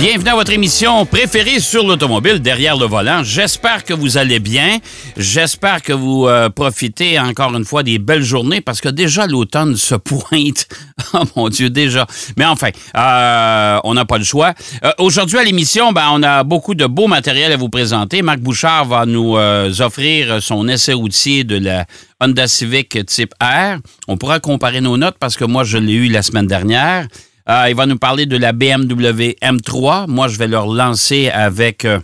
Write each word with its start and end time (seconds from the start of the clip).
Bienvenue 0.00 0.30
à 0.30 0.34
votre 0.34 0.52
émission 0.52 1.04
préférée 1.04 1.60
sur 1.60 1.86
l'automobile, 1.86 2.40
derrière 2.40 2.74
le 2.74 2.86
volant. 2.86 3.22
J'espère 3.22 3.84
que 3.84 3.92
vous 3.92 4.16
allez 4.16 4.40
bien. 4.40 4.78
J'espère 5.18 5.82
que 5.82 5.92
vous 5.92 6.26
euh, 6.26 6.48
profitez 6.48 7.20
encore 7.20 7.54
une 7.54 7.66
fois 7.66 7.82
des 7.82 7.98
belles 7.98 8.22
journées 8.22 8.62
parce 8.62 8.80
que 8.80 8.88
déjà 8.88 9.26
l'automne 9.26 9.76
se 9.76 9.94
pointe. 9.96 10.68
oh 11.12 11.24
mon 11.36 11.50
Dieu, 11.50 11.68
déjà. 11.68 12.06
Mais 12.38 12.46
enfin, 12.46 12.70
euh, 12.96 13.78
on 13.84 13.92
n'a 13.92 14.06
pas 14.06 14.16
le 14.16 14.24
choix. 14.24 14.54
Euh, 14.84 14.90
Aujourd'hui 14.96 15.36
à 15.36 15.44
l'émission, 15.44 15.92
ben, 15.92 16.08
on 16.12 16.22
a 16.22 16.44
beaucoup 16.44 16.74
de 16.74 16.86
beau 16.86 17.06
matériel 17.06 17.52
à 17.52 17.58
vous 17.58 17.68
présenter. 17.68 18.22
Marc 18.22 18.38
Bouchard 18.38 18.86
va 18.86 19.04
nous 19.04 19.34
offrir 19.80 20.42
son 20.42 20.66
essai 20.66 20.94
routier 20.94 21.44
de 21.44 21.58
la 21.58 21.84
Honda 22.22 22.48
Civic 22.48 23.04
type 23.04 23.34
R. 23.38 23.76
On 24.08 24.16
pourra 24.16 24.40
comparer 24.40 24.80
nos 24.80 24.96
notes 24.96 25.16
parce 25.20 25.36
que 25.36 25.44
moi, 25.44 25.62
je 25.64 25.76
l'ai 25.76 25.92
eu 25.92 26.08
la 26.08 26.22
semaine 26.22 26.46
dernière. 26.46 27.06
Euh, 27.50 27.66
il 27.68 27.74
va 27.74 27.86
nous 27.86 27.98
parler 27.98 28.26
de 28.26 28.36
la 28.36 28.52
BMW 28.52 29.34
M3. 29.42 30.06
Moi, 30.08 30.28
je 30.28 30.36
vais 30.38 30.46
le 30.46 30.58
relancer 30.58 31.28
avec 31.30 31.84
euh, 31.84 31.98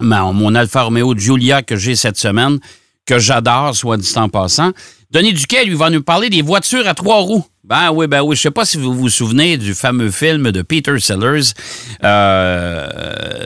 ma- 0.00 0.32
mon 0.32 0.54
Alfa 0.54 0.82
Romeo 0.82 1.16
Giulia 1.16 1.62
que 1.62 1.76
j'ai 1.76 1.94
cette 1.94 2.16
semaine, 2.16 2.58
que 3.06 3.18
j'adore, 3.18 3.76
soit 3.76 3.96
dit 3.96 4.12
en 4.16 4.28
passant. 4.28 4.72
Denis 5.12 5.32
Duquet, 5.34 5.64
lui, 5.64 5.74
va 5.76 5.88
nous 5.90 6.02
parler 6.02 6.30
des 6.30 6.42
voitures 6.42 6.88
à 6.88 6.94
trois 6.94 7.18
roues. 7.20 7.44
Ben 7.68 7.90
oui, 7.90 8.06
ben 8.06 8.22
oui. 8.22 8.36
Je 8.36 8.42
sais 8.42 8.50
pas 8.52 8.64
si 8.64 8.76
vous 8.76 8.94
vous 8.94 9.08
souvenez 9.08 9.56
du 9.56 9.74
fameux 9.74 10.12
film 10.12 10.52
de 10.52 10.62
Peter 10.62 11.00
Sellers, 11.00 11.50
euh, 12.04 12.86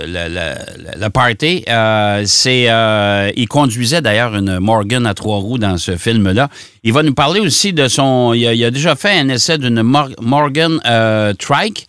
la, 0.07 0.29
la- 0.29 0.55
la- 0.55 0.97
la 0.99 1.11
Party. 1.11 1.65
Euh, 1.67 2.23
c'est, 2.27 2.67
euh, 2.69 3.31
il 3.35 3.49
conduisait 3.49 4.03
d'ailleurs 4.03 4.35
une 4.37 4.59
Morgan 4.59 5.07
à 5.07 5.15
trois 5.15 5.39
roues 5.39 5.57
dans 5.57 5.79
ce 5.79 5.97
film-là. 5.97 6.51
Il 6.85 6.93
va 6.93 7.03
nous 7.03 7.15
parler 7.15 7.41
aussi 7.41 7.73
de 7.73 7.89
son... 7.89 8.35
Il 8.35 8.47
a, 8.47 8.53
il 8.53 8.63
a 8.63 8.71
déjà 8.71 8.95
fait 8.95 9.19
un 9.19 9.31
essai 9.31 9.57
d'une 9.57 9.83
Mor- 9.83 10.11
Morgan 10.21 10.79
euh, 10.85 11.33
Trike. 11.33 11.87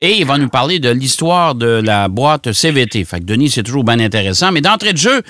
Et 0.00 0.18
il 0.18 0.26
va 0.26 0.38
nous 0.38 0.48
parler 0.48 0.78
de 0.80 0.90
l'histoire 0.90 1.54
de 1.54 1.66
la 1.84 2.08
boîte 2.08 2.52
CVT. 2.52 3.04
Fait 3.04 3.20
que 3.20 3.24
Denis, 3.24 3.50
c'est 3.50 3.62
toujours 3.62 3.84
bien 3.84 3.98
intéressant. 4.00 4.52
Mais 4.52 4.60
d'entrée 4.62 4.92
de 4.92 4.98
jeu, 4.98 5.22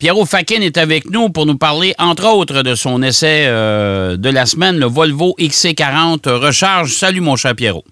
Pierrot 0.00 0.24
Fakin 0.24 0.62
est 0.62 0.78
avec 0.78 1.10
nous 1.10 1.28
pour 1.28 1.44
nous 1.44 1.58
parler, 1.58 1.92
entre 1.98 2.26
autres, 2.26 2.62
de 2.62 2.74
son 2.74 3.02
essai 3.02 3.44
euh, 3.46 4.16
de 4.16 4.30
la 4.30 4.46
semaine, 4.46 4.78
le 4.78 4.86
Volvo 4.86 5.34
XC40 5.38 6.26
Recharge. 6.30 6.94
Salut, 6.94 7.20
mon 7.20 7.36
cher 7.36 7.54
Pierrot. 7.54 7.84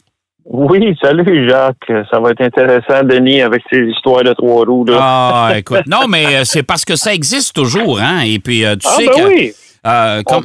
Oui, 0.47 0.97
salut 1.03 1.47
Jacques. 1.51 1.93
Ça 2.11 2.19
va 2.19 2.31
être 2.31 2.41
intéressant, 2.41 3.05
Denis, 3.05 3.43
avec 3.43 3.61
ces 3.71 3.81
histoires 3.81 4.25
de 4.25 4.33
trois 4.33 4.65
roues. 4.65 4.87
Là. 4.87 4.97
Ah, 4.99 5.53
écoute, 5.59 5.83
non, 5.87 6.09
mais 6.09 6.25
euh, 6.35 6.45
c'est 6.45 6.63
parce 6.63 6.87
que 6.87 6.97
ça 6.97 7.13
existe 7.13 7.55
toujours, 7.55 8.01
hein? 8.01 8.21
Et 8.25 8.39
puis, 8.39 8.65
euh, 8.65 8.75
tu 8.77 8.87
Ah, 8.89 8.97
sais 8.97 9.07
ben 9.07 9.13
que... 9.13 9.29
oui. 9.29 9.53
Euh, 9.87 10.23
comme-. 10.23 10.45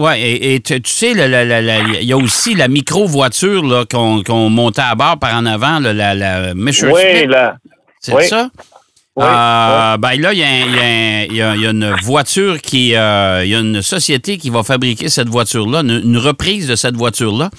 Ouais, 0.00 0.20
et, 0.20 0.56
et 0.56 0.60
tu, 0.60 0.82
tu 0.82 0.90
sais, 0.90 1.12
il 1.12 2.04
y 2.04 2.12
a 2.12 2.16
aussi 2.16 2.54
la 2.54 2.66
micro-voiture 2.66 3.62
là, 3.64 3.84
qu'on 3.86 4.50
montait 4.50 4.82
à 4.82 4.96
bord 4.96 5.18
par 5.20 5.36
en 5.36 5.46
avant, 5.46 5.78
là, 5.78 5.92
la, 5.92 6.14
la 6.16 6.54
Messerschmitt. 6.54 6.96
Oui, 7.22 7.26
là. 7.28 7.54
C'est 8.00 8.12
oui. 8.12 8.24
ça? 8.26 8.50
Oui, 9.16 9.24
Euh, 9.26 9.96
Ben 9.96 10.20
là, 10.20 10.32
il 10.34 10.38
y, 10.38 11.34
y 11.34 11.36
y 11.36 11.38
y 11.38 11.42
a 11.66 11.70
une 11.70 11.90
voiture 12.02 12.60
qui. 12.60 12.94
euh, 12.94 13.42
Il 13.44 13.50
y 13.50 13.54
a 13.54 13.60
une 13.60 13.80
société 13.82 14.36
qui 14.36 14.50
va 14.50 14.62
fabriquer 14.62 15.08
cette 15.08 15.28
voiture-là, 15.28 15.80
une, 15.80 16.02
une 16.04 16.18
reprise 16.18 16.68
de 16.68 16.76
cette 16.76 16.96
voiture-là, 16.96 17.50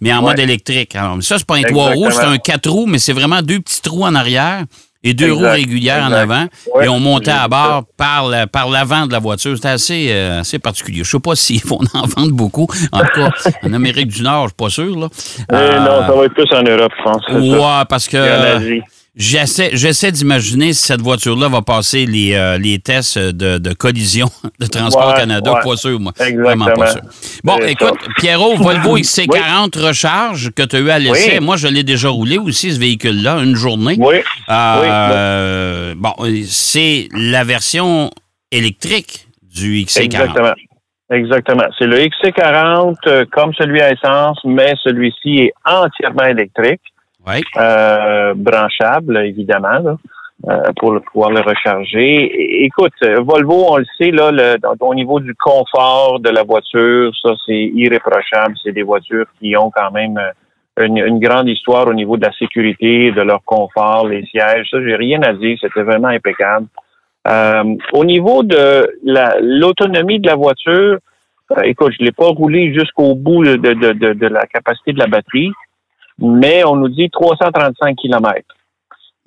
mais 0.00 0.12
en 0.12 0.20
mode 0.22 0.38
électrique. 0.38 0.94
Alors, 0.94 1.16
ça, 1.22 1.38
c'est 1.38 1.46
pas 1.46 1.56
un 1.56 1.62
trois 1.62 1.92
roues, 1.92 2.10
c'est 2.10 2.24
un 2.24 2.36
quatre 2.38 2.68
roues, 2.68 2.86
mais 2.86 2.98
c'est 2.98 3.14
vraiment 3.14 3.40
deux 3.42 3.60
petits 3.60 3.80
trous 3.80 4.04
en 4.04 4.14
arrière 4.14 4.64
et 5.04 5.14
deux 5.14 5.26
Exact, 5.30 5.36
roues 5.38 5.52
régulières 5.52 6.04
en 6.04 6.12
avant. 6.12 6.46
Et 6.82 6.88
on 6.88 6.98
montait 7.00 7.30
à 7.30 7.46
bord 7.48 7.84
par 7.96 8.26
la- 8.28 8.46
par 8.46 8.68
l'avant 8.68 9.06
de 9.06 9.12
la 9.12 9.18
voiture. 9.20 9.54
C'était 9.56 9.68
assez, 9.68 10.08
euh, 10.10 10.40
assez 10.40 10.58
particulier. 10.58 11.02
Je 11.04 11.10
sais 11.10 11.20
pas 11.20 11.34
s'ils 11.36 11.64
vont 11.64 11.78
en 11.94 12.06
vendre 12.06 12.32
beaucoup. 12.32 12.66
En 12.92 13.00
tout 13.00 13.06
cas, 13.20 13.30
en 13.62 13.72
Amérique 13.72 14.08
du 14.08 14.22
Nord, 14.22 14.44
je 14.44 14.48
suis 14.48 14.56
pas 14.56 14.68
sûr. 14.70 14.98
Là. 14.98 15.08
Euh, 15.52 15.78
non, 15.80 16.06
ça 16.08 16.12
va 16.14 16.24
être 16.24 16.34
plus 16.34 16.48
en 16.54 16.62
Europe, 16.62 16.92
je 16.98 17.02
pense. 17.04 17.22
ça. 17.26 17.34
Ouais, 17.38 17.84
parce 17.88 18.06
que. 18.08 18.16
J'essaie, 19.18 19.70
j'essaie 19.72 20.12
d'imaginer 20.12 20.74
si 20.74 20.82
cette 20.84 21.00
voiture-là 21.00 21.48
va 21.48 21.62
passer 21.62 22.04
les, 22.04 22.34
euh, 22.34 22.58
les 22.58 22.78
tests 22.78 23.18
de, 23.18 23.56
de 23.56 23.72
collision 23.72 24.28
de 24.60 24.66
Transport 24.66 25.08
Ouais, 25.08 25.20
Canada. 25.20 25.54
ouais. 25.54 25.60
Pas 25.64 25.76
sûr, 25.76 25.98
moi. 25.98 26.12
Exactement. 26.20 26.44
Vraiment 26.44 26.66
pas 26.74 26.86
sûr. 26.92 27.00
Bon, 27.42 27.56
C'est 27.60 27.72
écoute, 27.72 27.94
ça. 27.98 28.10
Pierrot, 28.18 28.56
Volvo 28.58 28.98
XC40 28.98 29.78
Recharge 29.78 30.50
que 30.50 30.62
tu 30.64 30.76
as 30.76 30.78
eu 30.80 30.90
à 30.90 30.98
l'essai. 30.98 31.38
Oui. 31.38 31.44
Moi, 31.44 31.56
je 31.56 31.66
l'ai 31.68 31.82
déjà 31.82 32.10
roulé 32.10 32.36
aussi, 32.36 32.72
ce 32.72 32.78
véhicule-là, 32.78 33.38
une 33.42 33.56
journée. 33.56 33.96
Oui. 33.98 34.16
Euh, 34.50 35.94
bon, 35.96 36.12
c'est 36.46 37.08
la 37.14 37.44
version 37.44 38.10
électrique 38.52 39.28
du 39.42 39.80
XC40. 39.84 40.04
Exactement. 40.04 40.52
Exactement. 41.10 41.64
C'est 41.78 41.86
le 41.86 41.98
XC40 42.00 42.96
euh, 43.06 43.24
comme 43.32 43.54
celui 43.54 43.80
à 43.80 43.92
essence, 43.92 44.38
mais 44.44 44.74
celui-ci 44.84 45.38
est 45.38 45.52
entièrement 45.64 46.24
électrique, 46.26 46.80
Euh, 47.56 48.34
branchable, 48.36 49.16
évidemment, 49.18 49.78
là, 49.82 49.96
euh, 50.48 50.72
pour 50.78 51.00
pouvoir 51.02 51.30
le 51.30 51.40
recharger. 51.40 52.64
Écoute, 52.64 52.92
euh, 53.02 53.20
Volvo, 53.20 53.66
on 53.70 53.76
le 53.78 53.86
sait, 53.98 54.10
là, 54.10 54.30
le- 54.30 54.56
au 54.80 54.94
niveau 54.94 55.18
du 55.18 55.34
confort 55.34 56.20
de 56.20 56.30
la 56.30 56.44
voiture, 56.44 57.12
ça, 57.20 57.30
c'est 57.44 57.70
irréprochable. 57.74 58.54
C'est 58.62 58.72
des 58.72 58.82
voitures 58.82 59.26
qui 59.40 59.56
ont 59.56 59.70
quand 59.70 59.90
même 59.90 60.18
euh, 60.18 60.84
une, 60.86 61.18
grande 61.18 61.48
histoire 61.48 61.88
au 61.88 61.94
niveau 61.94 62.16
de 62.16 62.26
la 62.26 62.32
sécurité, 62.32 63.10
de 63.10 63.22
leur 63.22 63.42
confort, 63.44 64.06
les 64.06 64.24
sièges. 64.26 64.68
Ça, 64.70 64.78
j'ai 64.84 64.94
rien 64.94 65.20
à 65.22 65.32
dire. 65.32 65.56
C'était 65.60 65.82
vraiment 65.82 66.08
impeccable. 66.08 66.66
Euh, 67.26 67.64
au 67.92 68.04
niveau 68.04 68.42
de 68.44 68.88
la- 69.02 69.36
l'autonomie 69.40 70.20
de 70.20 70.28
la 70.28 70.36
voiture, 70.36 70.98
euh, 71.52 71.62
écoute, 71.62 71.92
je 71.98 72.04
l'ai 72.04 72.12
pas 72.12 72.26
roulé 72.28 72.72
jusqu'au 72.72 73.14
bout 73.14 73.42
de, 73.44 73.56
de, 73.56 73.92
de, 73.92 74.12
de 74.12 74.26
la 74.26 74.46
capacité 74.46 74.92
de 74.92 74.98
la 74.98 75.06
batterie, 75.06 75.50
mais 76.18 76.64
on 76.64 76.76
nous 76.76 76.88
dit 76.88 77.10
335 77.10 77.96
km. 77.96 78.42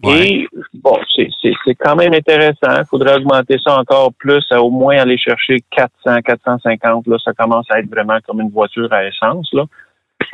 Ouais. 0.01 0.27
Et 0.29 0.47
bon, 0.75 0.97
c'est 1.15 1.27
c'est- 1.41 1.53
c'est 1.65 1.75
quand 1.75 1.95
même 1.97 2.13
intéressant. 2.13 2.77
Il 2.79 2.85
faudrait 2.89 3.15
augmenter 3.17 3.57
ça 3.61 3.77
encore 3.77 4.13
plus, 4.17 4.45
à 4.51 4.61
au 4.63 4.69
moins 4.69 4.97
aller 4.97 5.17
chercher 5.17 5.57
400, 5.71 6.21
450. 6.21 7.05
Là, 7.07 7.17
ça 7.23 7.33
commence 7.33 7.65
à 7.69 7.79
être 7.79 7.89
vraiment 7.89 8.17
comme 8.25 8.39
une 8.39 8.49
voiture 8.49 8.91
à 8.93 9.03
essence. 9.05 9.49
Là. 9.53 9.65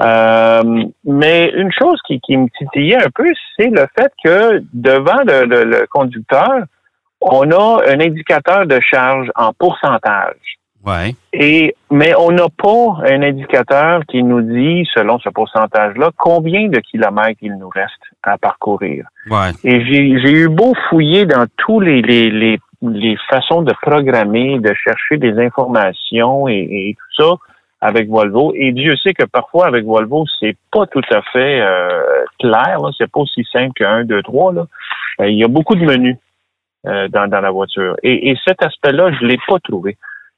Euh, 0.02 0.84
mais 1.04 1.52
une 1.56 1.72
chose 1.72 2.00
qui, 2.06 2.20
qui 2.20 2.38
me 2.38 2.48
titillait 2.58 2.98
un 3.04 3.10
peu, 3.14 3.26
c'est 3.58 3.70
le 3.70 3.88
fait 3.98 4.12
que 4.24 4.62
devant 4.74 5.22
le, 5.26 5.46
le- 5.46 5.64
le 5.64 5.88
conducteur, 5.90 6.52
on 7.22 7.50
a 7.52 7.82
un 7.88 8.00
indicateur 8.00 8.68
de 8.68 8.80
charge 8.82 9.30
en 9.36 9.52
pourcentage. 9.54 10.58
Ouais. 10.86 11.16
Et 11.34 11.76
mais 11.90 12.14
on 12.16 12.32
n'a 12.32 12.48
pas 12.56 12.98
un 13.12 13.22
indicateur 13.24 14.02
qui 14.08 14.22
nous 14.22 14.42
dit, 14.42 14.88
selon 14.94 15.18
ce 15.20 15.30
pourcentage-là, 15.30 16.12
combien 16.18 16.68
de 16.68 16.80
kilomètres 16.80 17.40
il 17.42 17.58
nous 17.58 17.70
reste 17.70 17.92
à 18.24 18.38
parcourir. 18.38 19.06
Ouais. 19.30 19.52
Et 19.64 19.84
j'ai 19.86 20.32
eu 20.32 20.48
beau 20.48 20.74
fouiller 20.90 21.26
dans 21.26 21.46
tous 21.58 21.80
les, 21.80 22.02
les, 22.02 22.30
les, 22.30 22.60
les 22.82 23.18
façons 23.30 23.64
de 23.64 23.74
programmer, 23.82 24.60
de 24.60 24.74
chercher 24.76 25.18
des 25.18 25.40
informations 25.44 26.48
et, 26.48 26.68
et 26.70 26.96
tout 26.96 27.24
ça 27.24 27.36
avec 27.82 28.10
Volvo. 28.10 28.54
Et 28.56 28.72
Dieu 28.72 28.96
sait 28.98 29.14
que 29.14 29.26
parfois 29.26 29.68
avec 29.68 29.86
Volvo, 29.86 30.26
c'est 30.40 30.58
pas 30.72 30.86
tout 30.88 31.04
à 31.12 31.22
fait 31.34 31.62
euh, 31.62 32.24
clair. 32.40 32.78
C'est 32.98 33.10
pas 33.10 33.22
aussi 33.22 33.44
simple 33.52 33.74
que 33.76 33.84
1, 33.84 34.06
2, 34.06 34.24
3. 34.24 34.54
Là. 34.54 34.66
Euh, 35.22 35.30
il 35.30 35.38
y 35.38 35.44
a 35.44 35.48
beaucoup 35.48 35.76
de 35.76 35.86
menus 35.86 36.18
euh, 36.88 37.08
dans, 37.10 37.28
dans 37.28 37.42
la 37.42 37.52
voiture. 37.52 37.96
Et, 38.04 38.30
et 38.30 38.38
cet 38.46 38.64
aspect-là, 38.64 39.12
je 39.20 39.26
l'ai 39.26 39.38
pas 39.48 39.60
trouvé. 39.60 39.98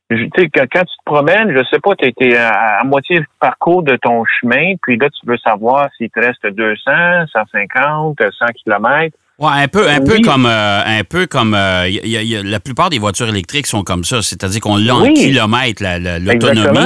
Tu 0.09 0.29
sais, 0.37 0.49
quand, 0.53 0.65
quand 0.71 0.79
tu 0.85 0.85
te 0.97 1.03
promènes, 1.05 1.51
je 1.51 1.61
sais 1.69 1.79
pas, 1.81 1.93
tu 1.95 2.07
été 2.07 2.37
à, 2.37 2.79
à 2.79 2.83
moitié 2.85 3.19
parcours 3.41 3.83
de 3.83 3.97
ton 4.01 4.23
chemin, 4.39 4.75
puis 4.81 4.97
là, 4.97 5.09
tu 5.09 5.29
veux 5.29 5.37
savoir 5.37 5.89
s'il 5.97 6.09
te 6.09 6.19
reste 6.21 6.45
200, 6.47 6.91
150, 7.33 8.17
100 8.39 8.45
kilomètres. 8.63 9.17
Ouais, 9.39 9.49
un 9.51 9.67
peu, 9.67 9.87
un 9.87 9.99
peu 9.99 10.17
comme, 10.23 10.45
euh, 10.47 10.81
un 10.83 11.03
peu 11.03 11.27
comme, 11.27 11.53
euh, 11.53 11.87
y 11.89 11.99
a- 11.99 12.05
y 12.05 12.17
a- 12.17 12.21
y 12.23 12.35
a- 12.37 12.43
la 12.43 12.59
plupart 12.59 12.89
des 12.89 12.97
voitures 12.99 13.27
électriques 13.29 13.67
sont 13.67 13.83
comme 13.83 14.03
ça, 14.03 14.21
c'est-à-dire 14.21 14.61
qu'on 14.61 14.77
l'a 14.77 14.95
en 14.95 15.01
Oui. 15.03 15.13
kilomètres 15.13 15.83
la- 15.83 15.99
la- 15.99 16.17
l'autonomie. 16.19 16.79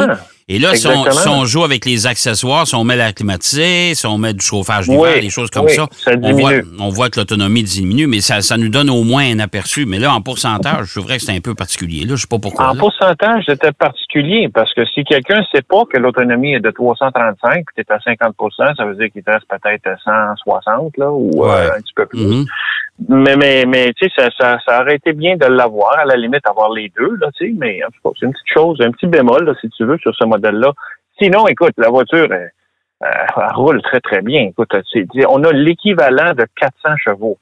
Et 0.47 0.59
là, 0.59 0.75
si 0.75 0.87
on, 0.87 1.09
si 1.11 1.27
on 1.27 1.45
joue 1.45 1.63
avec 1.63 1.85
les 1.85 2.07
accessoires, 2.07 2.67
si 2.67 2.75
on 2.75 2.83
met 2.83 2.95
l'air 2.95 3.13
climatisé, 3.13 3.95
si 3.95 4.05
on 4.05 4.17
met 4.17 4.33
du 4.33 4.45
chauffage 4.45 4.87
d'hiver, 4.87 5.01
Oui, 5.15 5.21
des 5.21 5.29
choses 5.29 5.49
comme 5.49 5.65
oui, 5.65 5.73
ça, 5.73 5.87
ça 5.91 6.11
on, 6.21 6.33
voit, 6.33 6.51
on 6.79 6.89
voit 6.89 7.09
que 7.09 7.19
l'autonomie 7.19 7.63
diminue, 7.63 8.07
mais 8.07 8.21
ça, 8.21 8.41
ça 8.41 8.57
nous 8.57 8.69
donne 8.69 8.89
au 8.89 9.03
moins 9.03 9.23
un 9.23 9.39
aperçu. 9.39 9.85
Mais 9.85 9.99
là, 9.99 10.13
en 10.13 10.21
pourcentage, 10.21 10.87
je 10.87 10.99
trouverais 10.99 11.17
que 11.17 11.23
c'est 11.23 11.35
un 11.35 11.39
peu 11.39 11.55
particulier. 11.55 12.05
Là, 12.05 12.15
je 12.15 12.21
sais 12.21 12.27
pas 12.27 12.39
pourquoi. 12.39 12.65
En 12.65 12.73
là. 12.73 12.79
pourcentage, 12.79 13.43
c'était 13.47 13.71
particulier 13.71 14.49
parce 14.53 14.73
que 14.73 14.85
si 14.93 15.03
quelqu'un 15.03 15.39
ne 15.39 15.45
sait 15.53 15.61
pas 15.61 15.83
que 15.85 15.97
l'autonomie 15.97 16.53
est 16.53 16.59
de 16.59 16.71
335 16.71 17.65
puis 17.65 17.75
tu 17.75 17.81
es 17.81 17.93
à 17.93 17.97
50% 17.97 18.75
ça 18.75 18.85
veut 18.85 18.95
dire 18.95 19.11
qu'il 19.11 19.23
te 19.23 19.31
reste 19.31 19.45
peut-être 19.47 19.87
160 20.03 20.97
là, 20.97 21.11
ou 21.11 21.45
euh, 21.45 21.69
un 21.75 21.81
petit 21.81 21.93
peu 21.95 22.05
plus. 22.05 22.19
Mhm. 22.19 22.45
Mais, 23.07 23.35
mais, 23.35 23.65
mais 23.65 23.93
tu 23.93 24.07
sais, 24.07 24.13
ça, 24.15 24.29
ça, 24.39 24.59
ça 24.65 24.81
aurait 24.81 24.95
été 24.95 25.13
bien 25.13 25.35
de 25.35 25.45
l'avoir, 25.45 25.97
à 25.99 26.05
la 26.05 26.15
limite, 26.15 26.45
avoir 26.47 26.71
les 26.71 26.91
deux, 26.95 27.15
là, 27.19 27.29
tu 27.35 27.47
sais, 27.47 27.53
mais 27.57 27.79
c'est 28.03 28.25
une 28.25 28.31
petite 28.31 28.53
chose, 28.53 28.79
un 28.81 28.91
petit 28.91 29.07
bémol, 29.07 29.43
là, 29.43 29.53
si 29.59 29.69
tu 29.69 29.85
veux, 29.85 29.97
sur 29.97 30.13
ce 30.15 30.25
modèle-là. 30.25 30.71
Sinon, 31.19 31.47
écoute, 31.47 31.73
la 31.77 31.89
voiture, 31.89 32.31
elle, 32.31 32.51
elle 33.01 33.55
roule 33.55 33.81
très, 33.81 33.99
très 33.99 34.21
bien. 34.21 34.49
Écoute, 34.49 34.71
on 35.27 35.43
a 35.43 35.51
l'équivalent 35.51 36.33
de 36.33 36.45
400 36.55 36.97
chevaux 36.97 37.37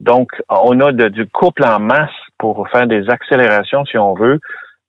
Donc, 0.00 0.30
on 0.48 0.80
a 0.80 0.92
du 0.92 1.26
couple 1.26 1.64
en 1.64 1.78
masse 1.78 2.10
pour 2.38 2.68
faire 2.68 2.86
des 2.86 3.08
accélérations 3.10 3.84
si 3.84 3.98
on 3.98 4.14
veut. 4.14 4.40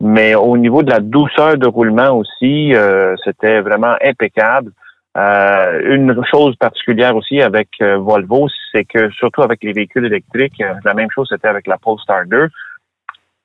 Mais 0.01 0.35
au 0.35 0.57
niveau 0.57 0.83
de 0.83 0.91
la 0.91 0.99
douceur 0.99 1.57
de 1.57 1.67
roulement 1.67 2.11
aussi, 2.11 2.73
euh, 2.75 3.15
c'était 3.23 3.61
vraiment 3.61 3.95
impeccable. 4.03 4.71
Euh, 5.15 5.95
une 5.95 6.19
chose 6.31 6.55
particulière 6.55 7.15
aussi 7.15 7.41
avec 7.41 7.69
euh, 7.81 7.97
Volvo, 7.97 8.47
c'est 8.71 8.83
que 8.83 9.11
surtout 9.11 9.43
avec 9.43 9.63
les 9.63 9.71
véhicules 9.71 10.05
électriques, 10.05 10.59
euh, 10.61 10.73
la 10.83 10.95
même 10.95 11.09
chose 11.13 11.27
c'était 11.31 11.47
avec 11.47 11.67
la 11.67 11.77
Polestar 11.77 12.25
2. 12.25 12.49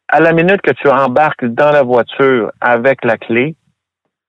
À 0.09 0.20
la 0.20 0.32
minute 0.32 0.62
que 0.62 0.70
tu 0.73 0.88
embarques 0.88 1.44
dans 1.44 1.70
la 1.70 1.82
voiture 1.82 2.50
avec 2.62 3.05
la 3.05 3.19
clé, 3.19 3.55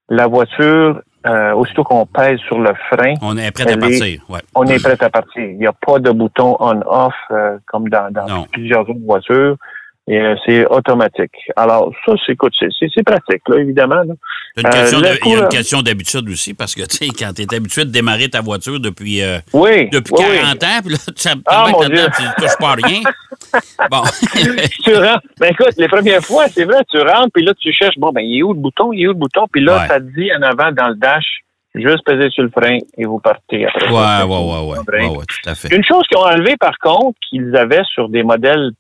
la 0.10 0.28
voiture, 0.28 1.02
euh, 1.28 1.54
aussitôt 1.54 1.84
qu'on 1.84 2.06
pèse 2.06 2.40
sur 2.40 2.60
le 2.60 2.74
frein, 2.90 3.14
On 3.22 3.36
est 3.38 3.52
prêt 3.52 3.70
à 3.70 3.78
partir. 3.78 4.22
Ouais. 4.30 4.40
on 4.56 4.66
est 4.66 4.82
prêt 4.82 4.96
à 5.02 5.10
partir. 5.10 5.44
Il 5.44 5.58
n'y 5.58 5.68
a 5.68 5.74
pas 5.74 6.00
de 6.00 6.12
bouton 6.12 6.56
on-off 6.60 7.14
euh, 7.32 7.58
comme 7.66 7.90
dans, 7.90 8.10
plusieurs 8.54 8.82
autres 8.82 9.06
voitures. 9.06 9.58
Et 10.12 10.20
euh, 10.20 10.36
c'est 10.44 10.66
automatique. 10.66 11.32
Alors, 11.56 11.94
ça, 12.04 12.14
c'est 12.26 12.32
écoute, 12.34 12.52
c'est- 12.60 13.04
pratique, 13.04 13.42
là, 13.48 13.58
évidemment. 13.60 13.96
là. 14.04 14.14
Une 14.58 14.66
Euh, 14.66 14.70
question 14.72 14.98
le 15.00 15.04
de- 15.04 15.20
il 15.24 15.30
y 15.30 15.34
a 15.34 15.38
une 15.38 15.42
là- 15.44 15.48
question 15.50 15.82
d'habitude 15.84 16.28
aussi, 16.30 16.54
parce 16.56 16.74
que, 16.74 16.82
tu 16.82 16.98
sais, 16.98 17.08
quand 17.10 17.32
tu 17.34 17.44
es 17.44 17.56
habitué 17.56 17.86
de 17.86 17.92
démarrer 17.92 18.28
ta 18.28 18.42
voiture 18.42 18.80
depuis, 18.80 19.22
euh, 19.22 19.38
Oui. 19.54 19.88
depuis 19.92 20.14
oui, 20.18 20.24
oui. 20.28 20.36
40 20.42 20.64
ans, 20.64 20.80
puis 20.84 20.94
là, 20.94 20.98
tu 21.16 21.30
Ah, 21.46 21.68
mon 21.72 21.80
Dieu. 21.88 21.96
tu 22.18 22.24
touches 22.42 22.58
pas 22.60 22.70
à 22.72 22.74
rien. 22.76 23.02
Bon. 23.92 24.02
tu 24.84 24.96
rentres. 24.96 25.22
Ben 25.40 25.52
écoute, 25.52 25.74
les 25.78 25.88
premières 25.88 26.22
fois, 26.24 26.48
c'est 26.50 26.66
vrai, 26.66 26.80
tu 26.90 26.98
rentres, 27.00 27.30
puis 27.34 27.44
là, 27.46 27.54
tu 27.54 27.72
cherches, 27.72 27.98
bon, 27.98 28.12
ben, 28.12 28.22
il 28.22 28.40
est 28.40 28.44
où 28.44 28.54
le 28.54 28.60
bouton? 28.60 28.92
Il 28.92 29.04
est 29.04 29.08
où 29.08 29.12
le 29.12 29.18
bouton? 29.18 29.46
Puis 29.52 29.64
là, 29.64 29.78
Ouais. 29.82 29.88
ça 29.88 30.00
te 30.00 30.06
dit 30.06 30.30
en 30.38 30.42
avant 30.42 30.72
dans 30.72 30.90
le 30.90 30.96
dash, 30.96 31.26
juste 31.76 32.04
peser 32.04 32.30
sur 32.32 32.44
le 32.44 32.50
frein 32.50 32.80
et 32.98 33.06
vous 33.06 33.20
partez 33.20 33.66
après. 33.68 33.88
Ouais, 33.90 33.94
ça. 33.96 34.26
ouais, 34.26 34.34
ouais, 34.34 34.38
ouais, 34.40 34.78
ouais, 35.00 35.18
ouais, 35.18 35.26
tout 35.28 35.50
à 35.50 35.56
fait. 35.56 35.74
Une 35.74 35.84
chose 35.84 36.04
qu'ils 36.08 36.18
ont 36.18 36.26
enlevé, 36.26 36.56
par 36.60 36.78
contre, 36.80 37.18
qu'ils 37.30 37.56
avaient 37.56 37.84
sur 37.94 38.10
des 38.10 38.24
modèles 38.24 38.72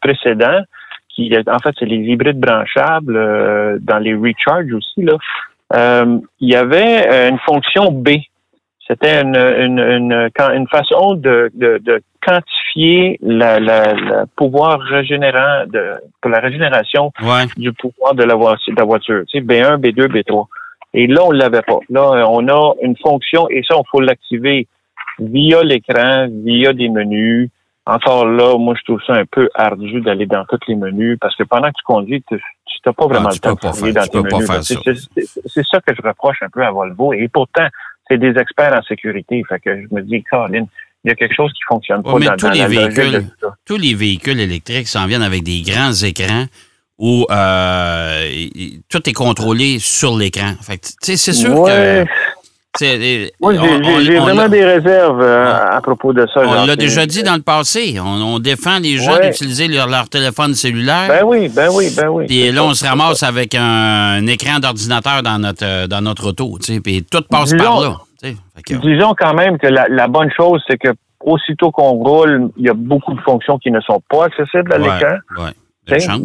précédents, 0.00 0.60
qui, 1.08 1.32
en 1.46 1.58
fait, 1.58 1.74
c'est 1.78 1.86
les 1.86 1.96
hybrides 1.96 2.38
branchables, 2.40 3.16
euh, 3.16 3.78
dans 3.80 3.98
les 3.98 4.14
recharge 4.14 4.72
aussi, 4.72 5.02
là, 5.02 5.14
euh, 5.74 6.18
il 6.40 6.48
y 6.50 6.56
avait 6.56 7.08
euh, 7.08 7.28
une 7.30 7.38
fonction 7.40 7.90
B. 7.92 8.10
C'était 8.86 9.22
une, 9.22 9.36
une, 9.36 9.78
une, 9.78 10.30
une 10.54 10.68
façon 10.68 11.14
de, 11.14 11.50
de, 11.54 11.78
de 11.78 12.02
quantifier 12.26 13.18
la, 13.22 13.60
la, 13.60 13.94
la 13.94 14.24
pouvoir 14.36 14.80
régénérant 14.80 15.64
de, 15.68 15.94
pour 16.20 16.30
la 16.30 16.40
régénération 16.40 17.12
Ouais. 17.22 17.46
du 17.56 17.72
pouvoir 17.72 18.14
de 18.14 18.24
la, 18.24 18.34
voi- 18.34 18.56
de 18.66 18.74
la 18.76 18.84
voiture. 18.84 19.22
Tu 19.28 19.38
sais, 19.38 19.44
B1, 19.44 19.76
B2, 19.80 20.06
B3. 20.08 20.46
Et 20.94 21.06
là, 21.06 21.20
on 21.24 21.30
l'avait 21.30 21.62
pas. 21.62 21.78
Là, 21.88 22.28
on 22.28 22.48
a 22.48 22.74
une 22.82 22.96
fonction, 22.96 23.48
et 23.48 23.62
ça, 23.62 23.76
il 23.78 23.88
faut 23.92 24.00
l'activer 24.00 24.66
via 25.20 25.62
l'écran, 25.62 26.26
via 26.44 26.72
des 26.72 26.88
menus. 26.88 27.48
Encore 27.86 28.26
là, 28.26 28.56
moi, 28.58 28.74
je 28.78 28.84
trouve 28.84 29.00
ça 29.06 29.14
un 29.14 29.24
peu 29.24 29.48
ardu 29.54 30.00
d'aller 30.02 30.26
dans 30.26 30.44
tous 30.44 30.58
les 30.68 30.76
menus 30.76 31.18
parce 31.20 31.34
que 31.34 31.42
pendant 31.44 31.68
que 31.68 31.76
tu 31.78 31.82
conduis, 31.84 32.22
tu 32.28 32.36
n'as 32.86 32.92
pas 32.92 33.06
vraiment 33.06 33.28
Ah, 33.30 33.34
le 33.34 33.38
temps 33.38 33.54
de 33.54 33.60
faire- 33.60 33.92
dans 33.94 34.02
tu 34.02 34.10
tes 34.10 34.22
peux 34.22 34.28
pas 34.28 34.36
menus. 34.36 34.50
faire 34.50 34.64
ça. 34.64 34.74
c'est- 34.84 35.62
ça 35.70 35.80
que 35.80 35.94
je 35.96 36.02
reproche 36.06 36.36
un 36.42 36.48
peu 36.50 36.62
à 36.62 36.70
Volvo. 36.70 37.12
Et 37.14 37.26
pourtant, 37.28 37.66
c'est 38.08 38.18
des 38.18 38.38
experts 38.38 38.74
en 38.74 38.82
sécurité. 38.82 39.42
Fait 39.48 39.58
que 39.60 39.82
je 39.82 39.86
me 39.94 40.02
dis, 40.02 40.22
Caroline, 40.30 40.66
il 41.04 41.08
y 41.08 41.10
a 41.10 41.14
quelque 41.14 41.34
chose 41.34 41.50
qui 41.52 41.62
fonctionne 41.66 42.02
Ouais, 42.04 42.12
pas 42.12 42.18
mais 42.18 42.26
dans, 42.26 42.36
tous 42.36 42.46
dans 42.46 42.52
les 42.52 42.58
la 42.60 42.68
véhicules- 42.68 43.12
de 43.12 43.20
tout 43.20 43.26
ça. 43.40 43.54
Tous 43.66 43.76
les 43.78 43.94
véhicules 43.94 44.38
électriques 44.38 44.86
s'en 44.86 45.06
viennent 45.06 45.22
avec 45.22 45.42
des 45.42 45.62
grands 45.62 45.92
écrans 45.92 46.44
où 46.98 47.26
euh, 47.30 48.28
tout 48.90 49.08
est 49.08 49.14
contrôlé 49.14 49.78
sur 49.78 50.16
l'écran. 50.16 50.52
Fait 50.60 50.76
que, 50.76 50.86
tu 50.86 50.92
sais, 51.00 51.16
c'est 51.16 51.32
sûr 51.32 51.58
Ouais. 51.58 52.04
que. 52.06 52.10
Moi, 53.40 53.54
j'ai- 54.02 54.18
vraiment 54.18 54.48
des 54.48 54.64
réserves 54.64 55.20
euh, 55.20 55.52
à 55.70 55.80
propos 55.80 56.12
de 56.12 56.26
ça. 56.32 56.42
On 56.46 56.66
l'a 56.66 56.76
déjà 56.76 57.04
dit 57.04 57.22
dans 57.22 57.34
le 57.34 57.42
passé. 57.42 57.98
On, 58.00 58.06
on 58.34 58.38
défend 58.38 58.78
les 58.78 58.96
gens 58.96 59.14
Ouais. 59.16 59.30
d'utiliser 59.30 59.66
leur, 59.68 59.88
leur 59.88 60.08
téléphone 60.08 60.54
cellulaire. 60.54 61.08
Ben 61.08 61.22
oui, 61.24 61.48
ben 61.48 61.68
oui, 61.72 61.92
ben 61.96 62.08
oui. 62.08 62.26
Puis 62.26 62.52
là, 62.52 62.62
on 62.64 62.74
se 62.74 62.86
ramasse 62.86 63.22
avec 63.24 63.54
un, 63.56 63.60
un 64.18 64.26
écran 64.28 64.60
d'ordinateur 64.60 65.22
dans 65.22 65.38
notre, 65.38 65.64
euh, 65.64 65.86
dans 65.88 66.00
notre 66.00 66.28
auto. 66.28 66.58
Puis 66.82 67.04
tout 67.10 67.22
passe 67.28 67.52
Disons- 67.52 67.64
par 67.64 67.80
là. 67.80 67.96
que- 68.64 68.74
Disons 68.74 69.14
quand 69.18 69.34
même 69.34 69.58
que 69.58 69.66
la, 69.66 69.88
la 69.88 70.06
bonne 70.06 70.30
chose, 70.36 70.62
c'est 70.68 70.78
que 70.78 70.88
aussitôt 71.24 71.70
qu'on 71.72 71.90
roule, 71.90 72.50
il 72.56 72.66
y 72.66 72.68
a 72.70 72.74
beaucoup 72.74 73.14
de 73.14 73.20
fonctions 73.22 73.58
qui 73.58 73.70
ne 73.70 73.80
sont 73.80 74.00
pas 74.08 74.26
accessibles 74.26 74.72
à 74.72 74.78
ouais, 74.78 74.84
l'écran. 74.84 75.16
ouais. 75.44 75.50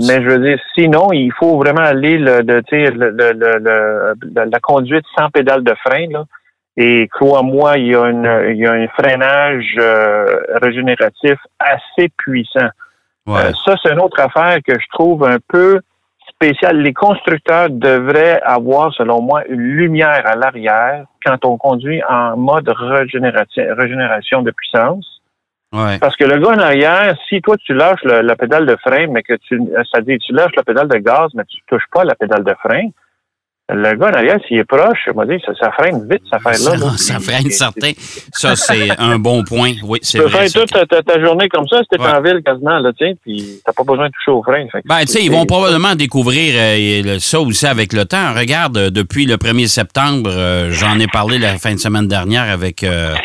Mais 0.08 0.22
je 0.22 0.30
veux 0.30 0.40
dire, 0.40 0.60
sinon, 0.76 1.12
il 1.12 1.32
faut 1.34 1.58
vraiment 1.58 1.82
aller 1.82 2.18
le, 2.18 2.42
le, 2.42 2.62
le, 2.72 3.10
le- 3.12 3.34
le- 3.34 4.50
la, 4.52 4.60
conduite 4.60 5.06
sans 5.18 5.30
pédale 5.30 5.64
de 5.64 5.74
frein. 5.86 6.08
Là. 6.12 6.26
Et 6.78 7.08
crois-moi, 7.12 7.78
il 7.78 7.88
y 7.88 7.96
a, 7.96 8.06
une, 8.06 8.30
il 8.50 8.58
y 8.58 8.66
a 8.66 8.74
un 8.74 8.88
freinage 8.90 9.76
euh, 9.80 10.26
régénératif 10.62 11.38
assez 11.60 12.10
puissant. 12.18 12.70
Ouais. 13.26 13.46
Euh, 13.46 13.52
ça, 13.66 13.76
c'est 13.82 13.94
une 13.94 14.00
autre 14.02 14.20
affaire 14.20 14.58
que 14.66 14.74
je 14.74 14.86
trouve 14.92 15.24
un 15.24 15.38
peu 15.48 15.80
spéciale. 16.30 16.82
Les 16.82 16.94
constructeurs 16.94 17.70
devraient 17.70 18.42
avoir, 18.44 18.94
selon 18.94 19.22
moi, 19.22 19.44
une 19.48 19.62
lumière 19.62 20.22
à 20.26 20.36
l'arrière 20.36 21.06
quand 21.26 21.46
on 21.46 21.58
conduit 21.58 22.04
en 22.10 22.36
mode 22.36 22.70
régénération 22.70 24.42
de 24.42 24.52
puissance. 24.52 25.15
Ouais. 25.76 26.00
Parce 26.00 26.16
que 26.16 26.24
le 26.26 26.40
gars 26.40 26.52
en 26.52 26.60
arrière, 26.60 27.16
si 27.30 27.42
toi 27.42 27.56
tu 27.58 27.74
lâches 27.74 28.04
le- 28.04 28.22
la 28.22 28.36
pédale 28.36 28.66
de 28.66 28.76
frein, 28.86 29.08
mais 29.10 29.24
que 29.24 29.34
tu, 29.48 29.60
c'est-à-dire 29.92 30.18
tu 30.26 30.34
lâches 30.34 30.56
la 30.56 30.64
pédale 30.64 30.88
de 30.88 30.98
gaz, 30.98 31.30
mais 31.36 31.44
tu 31.46 31.58
touches 31.68 31.88
pas 31.94 32.04
la 32.04 32.16
pédale 32.16 32.44
de 32.44 32.54
frein, 32.64 32.88
le 33.68 33.96
gars 33.96 34.10
en 34.10 34.14
arrière, 34.14 34.38
s'il 34.48 34.58
est 34.60 34.64
proche, 34.64 35.00
me 35.16 35.26
dis, 35.26 35.44
ça, 35.44 35.52
ça 35.60 35.72
freine 35.72 36.08
vite, 36.08 36.22
cette 36.32 36.36
affaire-là. 36.46 36.78
là. 36.78 36.92
Ça, 36.92 37.14
ça 37.16 37.20
freine 37.20 37.50
certain. 37.50 37.94
Ça, 38.32 38.56
c'est 38.56 38.92
un 39.00 39.18
bon 39.18 39.44
point. 39.44 39.72
Oui, 39.84 39.98
c'est 40.04 40.20
Tu 40.20 40.24
peux 40.24 40.30
vrai. 40.30 40.48
faire 40.48 40.68
ça. 40.68 40.86
toute 40.86 41.04
ta, 41.06 41.20
journée 41.20 41.50
comme 41.50 41.68
ça, 41.68 41.82
t'es 41.90 42.00
Ouais. 42.00 42.08
en 42.12 42.22
ville 42.22 42.44
quasiment, 42.46 42.78
là, 42.78 42.92
tu 42.94 43.04
sais, 43.08 43.16
puis 43.24 43.60
t'as 43.66 43.74
pas 43.74 43.82
besoin 43.84 44.06
de 44.06 44.12
toucher 44.12 44.30
au 44.30 44.44
frein. 44.44 44.68
Ben, 44.86 45.00
tu 45.02 45.08
sais, 45.08 45.24
ils 45.24 45.32
vont 45.32 45.48
probablement 45.48 45.96
découvrir 45.96 46.54
euh, 46.56 47.18
ça 47.18 47.40
aussi 47.40 47.66
avec 47.66 47.92
le 47.94 48.06
temps. 48.06 48.36
Regarde, 48.36 48.78
euh, 48.78 48.90
depuis 48.92 49.26
le 49.26 49.38
1er 49.38 49.66
septembre, 49.68 50.30
euh, 50.32 50.70
j'en 50.70 51.00
ai 51.00 51.08
parlé 51.08 51.40
la 51.40 51.58
fin 51.58 51.74
de 51.74 51.80
semaine 51.80 52.08
dernière 52.08 52.44
avec, 52.52 52.84
euh, 52.84 53.16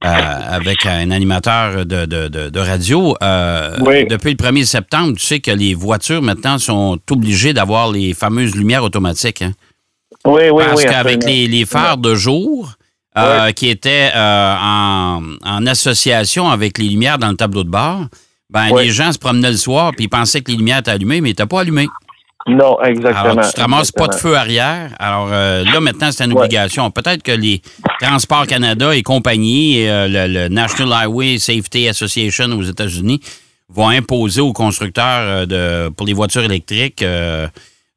avec 0.00 0.86
un 0.86 1.10
animateur 1.10 1.84
de, 1.84 2.06
de, 2.06 2.28
de, 2.28 2.48
de 2.50 2.60
radio. 2.60 3.16
Euh, 3.22 3.76
Oui. 3.80 4.06
Depuis 4.06 4.30
le 4.30 4.36
1er 4.36 4.64
septembre, 4.64 5.14
tu 5.16 5.24
sais 5.24 5.40
que 5.40 5.50
les 5.50 5.74
voitures 5.74 6.22
maintenant 6.22 6.58
sont 6.58 6.98
obligées 7.10 7.52
d'avoir 7.52 7.90
les 7.90 8.14
fameuses 8.14 8.54
lumières 8.54 8.84
automatiques. 8.84 9.42
Hein? 9.42 9.52
Oui, 10.24 10.42
oui, 10.52 10.64
Parce 10.66 10.82
oui. 10.82 10.88
qu'avec 10.88 11.24
les, 11.24 11.46
les 11.48 11.64
phares 11.64 11.98
de 11.98 12.14
jour, 12.14 12.72
euh, 13.16 13.50
qui 13.52 13.68
étaient 13.68 14.10
euh, 14.14 14.54
en, 14.56 15.22
en 15.44 15.66
association 15.66 16.48
avec 16.48 16.78
les 16.78 16.88
lumières 16.88 17.18
dans 17.18 17.30
le 17.30 17.36
tableau 17.36 17.64
de 17.64 17.70
bord, 17.70 18.04
ben, 18.50 18.74
les 18.76 18.90
gens 18.90 19.12
se 19.12 19.18
promenaient 19.18 19.50
le 19.50 19.56
soir 19.56 19.92
puis 19.96 20.04
ils 20.04 20.08
pensaient 20.08 20.40
que 20.40 20.50
les 20.52 20.56
lumières 20.56 20.78
étaient 20.78 20.92
allumées, 20.92 21.20
mais 21.20 21.30
ils 21.30 21.32
n'étaient 21.32 21.46
pas 21.46 21.60
allumées. 21.60 21.88
Non, 22.48 22.82
exactement. 22.82 23.32
Alors, 23.32 23.46
tu 23.46 23.52
te 23.54 23.60
ramasses 23.60 23.92
pas 23.92 24.08
de 24.08 24.14
feu 24.14 24.36
arrière. 24.36 24.90
Alors 24.98 25.28
euh, 25.32 25.64
là, 25.64 25.80
maintenant, 25.80 26.10
c'est 26.10 26.24
une 26.24 26.32
Ouais. 26.32 26.38
obligation. 26.40 26.90
Peut-être 26.90 27.22
que 27.22 27.32
les 27.32 27.60
Transports 28.00 28.46
Canada 28.46 28.94
et 28.96 29.02
compagnie, 29.02 29.78
et, 29.80 29.90
euh, 29.90 30.08
le, 30.08 30.32
le 30.32 30.48
National 30.48 30.92
Highway 31.04 31.38
Safety 31.38 31.88
Association 31.88 32.46
aux 32.56 32.62
États-Unis, 32.62 33.20
vont 33.68 33.88
imposer 33.88 34.40
aux 34.40 34.52
constructeurs 34.54 35.04
euh, 35.04 35.46
de, 35.46 35.88
pour 35.90 36.06
les 36.06 36.14
voitures 36.14 36.42
électriques 36.42 37.02
euh, 37.02 37.48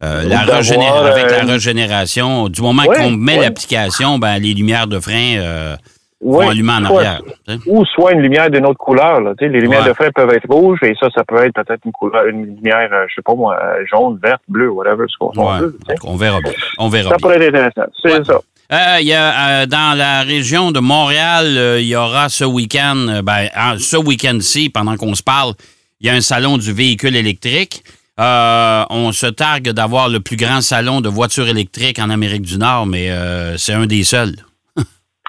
la 0.01 0.39
avec 0.41 1.29
la 1.31 1.43
régénération. 1.45 2.49
Du 2.49 2.61
moment 2.61 2.83
Ouais, 2.83 2.97
qu'on 2.97 3.11
met 3.11 3.37
ouais. 3.37 3.41
l'application, 3.45 4.17
ben, 4.19 4.39
les 4.39 4.53
lumières 4.53 4.87
de 4.87 4.99
frein 4.99 5.75
Oui, 6.23 6.45
allumer 6.45 6.73
en 6.73 6.85
arrière. 6.85 7.21
Ou 7.65 7.83
soit 7.85 8.11
une 8.13 8.21
lumière 8.21 8.49
d'une 8.51 8.65
autre 8.65 8.77
couleur. 8.77 9.19
Là. 9.21 9.33
Les 9.39 9.47
lumières 9.49 9.81
Ouais. 9.81 9.89
de 9.89 9.93
frein 9.93 10.11
peuvent 10.13 10.29
être 10.33 10.47
rouges 10.49 10.77
et 10.83 10.93
ça, 10.99 11.07
ça 11.15 11.23
peut 11.23 11.43
être 11.43 11.53
peut-être 11.53 11.81
une 11.83 11.91
couleur, 11.91 12.25
une 12.27 12.45
lumière, 12.45 12.89
euh, 12.93 13.05
je 13.09 13.15
sais 13.15 13.21
pas 13.23 13.33
moi, 13.33 13.57
euh, 13.61 13.83
jaune, 13.89 14.19
verte, 14.21 14.41
bleue, 14.47 14.69
whatever, 14.69 15.05
ce 15.07 15.17
qu'on 15.17 15.31
Ouais. 15.35 15.59
veut. 15.61 15.77
On 16.03 16.15
verra 16.15 16.39
bien. 16.41 16.51
On 16.77 16.89
verra 16.89 17.09
Ça 17.09 17.15
bien. 17.15 17.21
pourrait 17.21 17.41
être 17.43 17.55
intéressant. 17.55 17.91
C'est 18.03 18.19
Ouais. 18.19 18.23
ça. 18.23 18.39
Euh, 18.71 19.01
y 19.01 19.13
a 19.13 19.63
euh, 19.63 19.65
dans 19.65 19.97
la 19.97 20.21
région 20.21 20.71
de 20.71 20.79
Montréal, 20.79 21.45
euh, 21.57 21.79
il 21.81 21.87
y 21.87 21.95
aura 21.95 22.29
ce 22.29 22.45
week-end, 22.45 23.21
ben, 23.23 23.49
en- 23.57 23.77
ce 23.79 23.97
week-end-ci, 23.97 24.69
pendant 24.69 24.95
qu'on 24.97 25.15
se 25.15 25.23
parle, 25.23 25.53
il 25.99 26.07
y 26.07 26.09
a 26.09 26.13
un 26.13 26.21
salon 26.21 26.57
du 26.57 26.71
véhicule 26.71 27.15
électrique. 27.15 27.83
On 28.17 29.11
se 29.11 29.25
targue 29.25 29.71
d'avoir 29.71 30.07
le 30.07 30.19
plus 30.19 30.37
grand 30.37 30.61
salon 30.61 31.01
de 31.01 31.09
voitures 31.09 31.47
électriques 31.47 31.97
en 31.99 32.09
Amérique 32.11 32.43
du 32.43 32.57
Nord, 32.59 32.85
mais 32.85 33.09
c'est 33.57 33.73
un 33.73 33.87
des 33.87 34.03
seuls. 34.03 34.35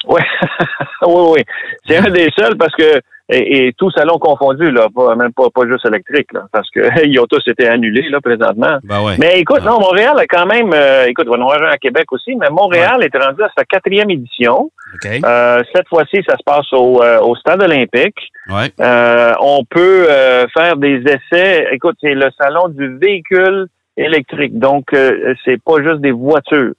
Oui, 0.07 0.21
oui, 1.07 1.35
oui. 1.37 1.43
C'est 1.87 1.97
un 1.99 2.11
des 2.11 2.29
seuls 2.39 2.57
parce 2.57 2.75
que, 2.75 3.01
et, 3.29 3.69
et 3.69 3.73
tout 3.73 3.91
salon 3.91 4.19
confondu, 4.19 4.71
là, 4.71 4.89
pas, 4.95 5.15
même 5.15 5.33
pas, 5.33 5.45
pas 5.55 5.67
juste 5.67 5.87
électrique, 5.87 6.33
là, 6.33 6.43
parce 6.53 6.69
que 6.71 6.81
ils 7.07 7.19
ont 7.19 7.27
tous 7.27 7.43
été 7.47 7.67
annulés, 7.69 8.09
là, 8.11 8.21
présentement. 8.21 8.79
Ben 8.85 9.03
ouais. 9.05 9.15
Mais 9.19 9.41
écoute, 9.41 9.61
Ah. 9.63 9.71
non, 9.71 9.81
Montréal 9.81 10.19
a 10.19 10.27
quand 10.27 10.47
même, 10.47 10.73
euh, 10.75 11.07
écoute, 11.07 11.27
on 11.29 11.33
va 11.33 11.39
en 11.39 11.49
avoir 11.49 11.63
un 11.71 11.73
à 11.73 11.79
Québec 11.79 12.11
aussi, 12.13 12.35
mais 12.37 12.51
Montréal 12.51 13.03
est 13.03 13.17
rendu 13.17 13.43
à 13.43 13.49
sa 13.57 13.65
quatrième 13.65 14.11
édition. 14.11 14.71
OK. 14.95 15.09
Euh, 15.25 15.63
cette 15.75 15.89
fois-ci, 15.89 16.23
ça 16.29 16.37
se 16.37 16.43
passe 16.45 16.71
au, 16.73 17.03
euh, 17.03 17.21
au 17.21 17.35
Stade 17.37 17.63
olympique. 17.63 18.19
Ouais. 18.51 18.71
Euh, 18.81 19.33
on 19.41 19.65
peut 19.65 20.07
euh, 20.11 20.47
faire 20.53 20.77
des 20.77 21.03
essais. 21.07 21.69
Écoute, 21.73 21.97
c'est 22.01 22.15
le 22.15 22.29
salon 22.39 22.69
du 22.69 22.99
véhicule 22.99 23.67
électrique. 23.97 24.59
Donc, 24.59 24.87
euh, 24.95 25.35
c'est 25.45 25.63
pas 25.63 25.83
juste 25.83 26.01
des 26.01 26.11
voitures. 26.13 26.73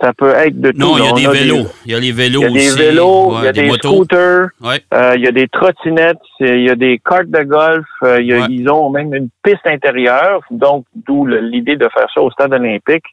Ça 0.00 0.12
peut 0.14 0.30
être 0.34 0.58
de 0.58 0.70
tout. 0.70 0.78
Non, 0.78 0.96
il 0.96 1.04
y 1.04 1.08
a 1.08 1.12
des 1.12 1.38
vélos. 1.38 1.66
Il 1.84 1.92
y 1.92 1.94
a 1.94 2.00
les 2.00 2.12
vélos 2.12 2.40
Il 2.42 2.44
y 2.44 2.46
a 2.46 2.50
aussi. 2.68 2.76
des 2.76 2.82
vélos, 2.86 3.34
il 3.38 3.44
y 3.44 3.48
a 3.48 3.52
des, 3.52 3.70
scooters, 3.72 4.48
euh, 4.94 5.12
il 5.16 5.22
y 5.22 5.28
a 5.28 5.32
des 5.32 5.46
trottinettes, 5.48 6.16
il 6.40 6.62
y 6.64 6.70
a 6.70 6.74
des 6.74 6.98
cartes 7.04 7.28
de 7.28 7.42
golf, 7.42 7.84
euh, 8.04 8.22
y 8.22 8.32
a- 8.32 8.38
Ouais. 8.38 8.46
ils 8.48 8.66
ont 8.70 8.88
même 8.88 9.12
une 9.14 9.28
piste 9.42 9.66
intérieure, 9.66 10.40
donc 10.50 10.86
d'où 10.94 11.26
l'idée 11.26 11.76
de 11.76 11.86
faire 11.92 12.06
ça 12.14 12.22
au 12.22 12.30
stade 12.30 12.54
olympique. 12.54 13.04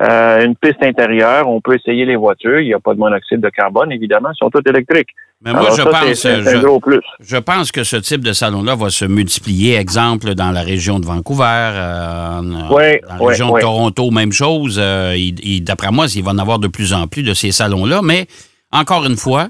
Euh, 0.00 0.44
une 0.44 0.56
piste 0.56 0.82
intérieure, 0.82 1.46
on 1.48 1.60
peut 1.60 1.74
essayer 1.74 2.06
les 2.06 2.16
voitures, 2.16 2.60
il 2.60 2.66
n'y 2.66 2.74
a 2.74 2.80
pas 2.80 2.94
de 2.94 2.98
monoxyde 2.98 3.40
de 3.40 3.50
carbone, 3.50 3.92
évidemment, 3.92 4.30
elles 4.30 4.36
sont 4.36 4.48
toutes 4.48 4.66
électriques. 4.66 5.10
Mais 5.42 5.52
moi, 5.52 5.60
Alors 5.60 5.72
je 5.76 5.82
ça, 5.82 5.90
pense, 5.90 6.22
je, 6.22 6.56
un 6.56 6.62
gros 6.62 6.80
plus. 6.80 7.00
je 7.20 7.36
pense 7.38 7.72
que 7.72 7.82
ce 7.82 7.96
type 7.96 8.22
de 8.22 8.32
salon-là 8.32 8.74
va 8.76 8.90
se 8.90 9.06
multiplier. 9.06 9.76
Exemple, 9.76 10.34
dans 10.34 10.50
la 10.50 10.60
région 10.62 11.00
de 11.00 11.06
Vancouver, 11.06 11.44
euh, 11.44 12.40
dans 12.42 12.68
la 12.78 13.26
région 13.26 13.54
de 13.54 13.60
Toronto, 13.60 14.10
même 14.10 14.32
chose. 14.32 14.78
Euh, 14.78 15.14
D'après 15.62 15.90
moi, 15.90 16.06
il 16.14 16.22
va 16.22 16.32
en 16.32 16.38
avoir 16.38 16.58
de 16.58 16.68
plus 16.68 16.92
en 16.92 17.06
plus 17.06 17.22
de 17.22 17.32
ces 17.32 17.52
salons-là. 17.52 18.00
Mais 18.02 18.26
encore 18.70 19.06
une 19.06 19.16
fois, 19.16 19.48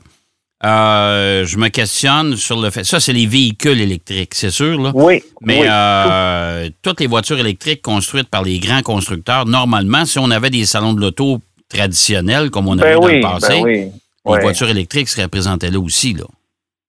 euh, 0.64 1.45
je 1.47 1.57
me 1.57 1.69
questionne 1.69 2.37
sur 2.37 2.61
le 2.61 2.71
fait. 2.71 2.85
Ça, 2.85 3.00
c'est 3.00 3.12
les 3.12 3.26
véhicules 3.26 3.81
électriques, 3.81 4.35
c'est 4.35 4.50
sûr. 4.50 4.81
Là. 4.81 4.93
Oui, 4.95 5.23
Mais 5.40 5.61
oui. 5.62 5.67
euh, 5.71 6.69
toutes 6.83 7.00
les 7.00 7.07
voitures 7.07 7.38
électriques 7.38 7.83
construites 7.83 8.29
par 8.29 8.43
les 8.43 8.59
grands 8.59 8.83
constructeurs, 8.83 9.47
normalement, 9.47 10.05
si 10.05 10.19
on 10.19 10.31
avait 10.31 10.50
des 10.50 10.67
salons 10.67 10.93
de 10.93 11.00
l'auto 11.00 11.38
traditionnels, 11.69 12.50
comme 12.50 12.69
on 12.69 12.79
avait 12.79 12.95
ben 12.95 13.00
dans 13.00 13.07
oui, 13.07 13.14
le 13.17 13.21
passé, 13.21 13.55
ben 13.55 13.64
oui. 13.64 13.73
les 13.73 13.93
Ouais. 14.26 14.40
voitures 14.43 14.69
électriques 14.69 15.09
seraient 15.09 15.29
présentées 15.29 15.71
là 15.71 15.79
aussi. 15.81 16.12
Là. 16.12 16.25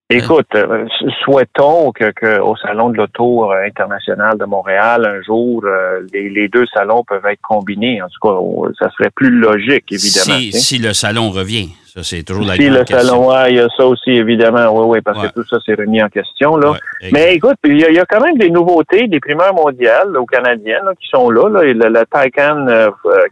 Écoute, 0.10 0.48
euh, 0.56 0.86
souhaitons 1.24 1.94
que, 1.94 2.12
que 2.12 2.40
au 2.42 2.58
salon 2.58 2.90
de 2.90 2.98
l'auto 2.98 3.50
euh, 3.50 3.66
international 3.66 4.38
de 4.38 4.44
Montréal 4.44 5.06
un 5.06 5.22
jour 5.24 5.63
euh, 5.63 6.01
les, 6.12 6.30
les 6.30 6.50
deux 6.50 6.66
salons 6.74 7.06
peuvent 7.08 7.25
être 7.25 7.40
combinés. 7.42 8.01
En 8.01 8.08
tout 8.10 8.20
cas, 8.22 8.74
ça 8.78 8.92
serait 8.98 9.12
plus 9.16 9.30
logique 9.32 9.86
évidemment. 9.90 10.40
Si 10.51 10.78
le 10.80 10.92
salon 10.94 11.30
revient. 11.32 11.70
Ça, 11.93 12.03
c'est 12.03 12.24
toujours 12.24 12.45
la 12.45 12.55
le 12.55 12.86
salon, 12.86 13.27
ouais, 13.29 13.51
il 13.51 13.57
y 13.57 13.60
a 13.60 13.67
ça 13.75 13.86
aussi 13.86 14.12
évidemment, 14.12 14.69
oui, 14.71 14.86
oui, 14.98 15.01
parce 15.01 15.19
Ouais. 15.21 15.27
que 15.27 15.33
tout 15.33 15.43
ça 15.45 15.57
s'est 15.60 15.74
remis 15.74 16.01
en 16.01 16.07
question 16.07 16.55
là. 16.55 16.71
Ouais. 16.71 17.10
Mais 17.12 17.36
écoute, 17.36 17.57
il 17.65 17.77
y, 17.81 17.83
a, 17.83 17.91
y 17.91 18.00
a 18.00 18.05
quand 18.05 18.21
même 18.24 18.38
des 18.38 18.50
nouveautés, 18.50 19.07
des 19.07 19.19
primeurs 19.19 19.53
mondiales 19.53 20.15
aux 20.15 20.25
Canadiennes 20.25 20.86
là, 20.86 20.93
qui 20.98 21.07
sont 21.10 21.29
là. 21.29 21.50
là. 21.50 21.63
Le, 21.63 21.74
le 21.74 22.05
Taycan 22.05 22.65
euh, 22.69 22.89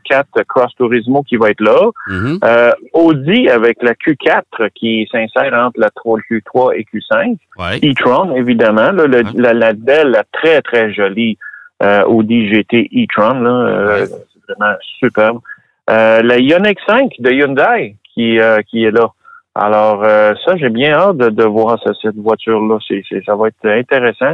4 0.09 0.43
Cross 0.45 0.75
Turismo 0.75 1.23
qui 1.23 1.37
va 1.37 1.51
être 1.51 1.61
là. 1.61 1.79
Mhm. 2.09 2.39
Euh, 2.43 2.71
Audi 2.93 3.47
avec 3.49 3.77
la 3.81 3.93
Q4 3.93 4.41
qui 4.75 5.07
s'insère 5.09 5.53
entre 5.53 5.79
la 5.79 5.89
3, 5.95 6.19
Q3 6.29 6.73
et 6.75 6.85
Q5. 6.93 7.37
Ouais. 7.57 7.77
e-tron, 7.81 8.35
évidemment, 8.35 8.91
là, 8.91 9.05
le- 9.05 9.19
Ouais. 9.19 9.23
la, 9.35 9.53
la 9.53 9.71
belle, 9.73 10.09
la 10.09 10.23
très, 10.33 10.61
très 10.61 10.91
jolie 10.93 11.37
euh, 11.81 12.03
Audi 12.03 12.49
GT 12.49 12.89
e-tron, 12.93 13.39
là, 13.39 13.49
euh, 13.51 14.05
c'est 14.05 14.53
vraiment 14.53 14.75
superbe. 14.99 15.39
Euh, 15.89 16.21
la 16.23 16.37
Ioniq 16.39 16.77
5 16.85 17.13
de 17.19 17.31
Hyundai 17.31 17.95
qui, 18.19 18.37
euh, 18.39 18.59
qui 18.69 18.83
est 18.83 18.91
là. 18.91 19.07
Alors, 19.55 20.03
euh, 20.03 20.33
ça, 20.45 20.57
j'ai 20.57 20.69
bien 20.69 20.91
hâte 20.93 21.17
de, 21.17 21.29
de 21.29 21.43
voir 21.43 21.79
ce- 21.85 21.93
cette 22.01 22.15
voiture-là. 22.17 22.77
C'est, 22.87 23.01
ça 23.25 23.35
va 23.35 23.47
être 23.47 23.65
intéressant. 23.65 24.33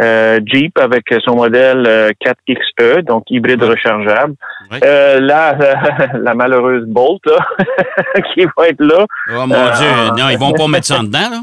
Euh, 0.00 0.38
Jeep 0.44 0.78
avec 0.78 1.04
son 1.24 1.36
modèle 1.36 1.84
euh, 1.86 2.10
4XE, 2.24 3.02
donc 3.02 3.24
hybride 3.30 3.62
rechargeable. 3.62 4.34
Euh, 4.84 5.18
là, 5.20 5.56
la 6.14 6.34
malheureuse 6.34 6.84
Bolt 6.86 7.20
là, 7.26 7.38
qui 8.34 8.44
va 8.56 8.68
être 8.68 8.80
là. 8.82 9.06
Oh 9.34 9.46
mon 9.46 9.46
Dieu. 9.46 9.88
Non, 10.18 10.28
ils 10.30 10.38
vont 10.38 10.52
pas 10.52 10.68
mettre 10.68 10.86
ça 10.86 10.98
dedans, 11.00 11.30
là? 11.30 11.40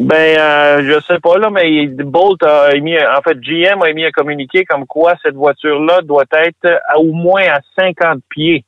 Ben, 0.00 0.38
euh, 0.38 0.82
je 0.84 1.00
sais 1.06 1.18
pas 1.20 1.36
là, 1.36 1.50
mais 1.50 1.86
Bolt 1.88 2.42
a 2.44 2.74
émis, 2.74 2.96
en 2.96 3.20
fait, 3.22 3.38
GM 3.40 3.82
a 3.82 3.90
émis 3.90 4.06
un 4.06 4.10
communiqué 4.10 4.64
comme 4.64 4.86
quoi 4.86 5.12
cette 5.22 5.34
voiture-là 5.34 6.00
doit 6.02 6.24
être 6.32 6.80
à 6.88 6.98
au 6.98 7.12
moins 7.12 7.42
à 7.52 7.60
50 7.78 8.20
pieds 8.30 8.64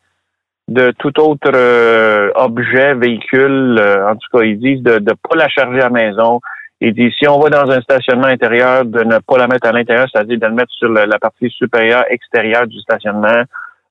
de 0.69 0.93
tout 0.99 1.19
autre 1.21 1.51
euh, 1.55 2.31
objet, 2.35 2.95
véhicule. 2.95 3.77
euh, 3.79 4.09
en 4.11 4.15
tout 4.17 4.29
cas, 4.39 4.45
ils 4.45 4.59
disent 4.59 4.83
de 4.83 4.95
ne 4.99 5.13
pas 5.13 5.37
la 5.37 5.49
charger 5.49 5.81
à 5.81 5.85
la 5.85 5.91
maison. 5.91 6.41
Ils 6.81 6.93
disent 6.95 7.13
si 7.19 7.29
on 7.29 7.39
va 7.39 7.51
dans 7.51 7.71
un 7.71 7.81
stationnement 7.81 8.27
intérieur, 8.27 8.85
de 8.85 9.05
ne 9.05 9.19
pas 9.19 9.39
la 9.39 9.47
mettre 9.47 9.69
à 9.69 9.73
l'intérieur, 9.73 10.07
c'est-à-dire 10.13 10.37
de 10.39 10.43
la 10.43 10.51
mettre 10.51 10.73
sur 10.73 10.89
le- 10.89 11.05
la 11.05 11.19
partie 11.19 11.49
supérieure, 11.51 12.05
extérieure 12.11 12.67
du 12.67 12.79
stationnement. 12.81 13.43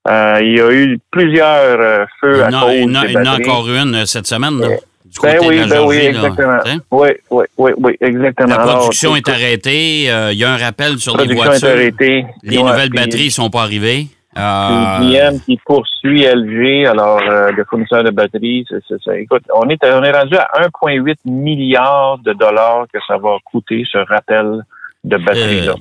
Euh, 0.08 0.38
il 0.42 0.58
y 0.58 0.60
a 0.60 0.70
eu 0.72 0.98
plusieurs 1.10 1.46
euh, 1.80 2.04
feux 2.20 2.42
à 2.44 2.48
cause 2.50 2.72
il 2.74 2.82
y 2.82 2.84
en 2.84 2.94
a- 2.94 3.06
il 3.06 3.28
encore 3.42 3.68
une 3.68 3.94
euh, 3.94 4.04
cette 4.04 4.26
semaine, 4.26 4.60
là, 4.60 4.68
du 4.68 5.18
Ben 5.22 5.36
côté 5.36 5.48
oui, 5.48 5.56
de 5.56 5.60
la 5.62 5.66
ben 5.68 5.86
oui, 5.86 5.94
Georgie, 5.94 6.06
exactement. 6.08 6.58
Hein? 6.66 6.78
Oui, 6.90 7.08
oui, 7.30 7.44
oui, 7.56 7.72
oui, 7.78 7.96
exactement. 8.00 8.48
La 8.48 8.62
Alors, 8.62 8.78
production 8.80 9.16
est 9.16 9.28
arrêtée. 9.28 10.10
euh, 10.10 10.32
Il 10.32 10.38
y 10.38 10.44
a 10.44 10.52
un 10.52 10.56
rappel 10.58 10.98
sur 10.98 11.16
les 11.16 11.34
voitures. 11.34 11.66
est 11.68 11.72
arrêtée. 11.72 12.26
Les 12.42 12.58
Ouais, 12.58 12.62
nouvelles 12.64 12.90
puis- 12.90 12.98
batteries 12.98 13.30
sont 13.30 13.48
pas 13.48 13.62
arrivées. 13.62 14.08
Euh, 14.36 14.98
GM 15.30 15.38
qui 15.44 15.58
poursuit 15.64 16.24
LG, 16.24 16.86
alors 16.86 17.20
euh, 17.22 17.52
le 17.52 17.64
fournisseur 17.64 18.02
de 18.02 18.10
batteries, 18.10 18.64
c'est, 18.68 18.82
c'est, 18.88 18.96
c'est- 19.04 19.22
écoute, 19.22 19.42
on 19.54 19.68
est 19.68 19.78
on 19.84 20.02
est 20.02 20.10
rendu 20.10 20.36
à 20.36 20.48
1,8 20.60 21.16
milliard 21.24 22.18
de 22.18 22.32
dollars 22.32 22.86
que 22.92 22.98
ça 23.06 23.16
va 23.16 23.36
coûter 23.44 23.84
ce 23.90 23.98
rappel 23.98 24.62
de 25.04 25.16
batterie 25.18 25.60
là. 25.66 25.74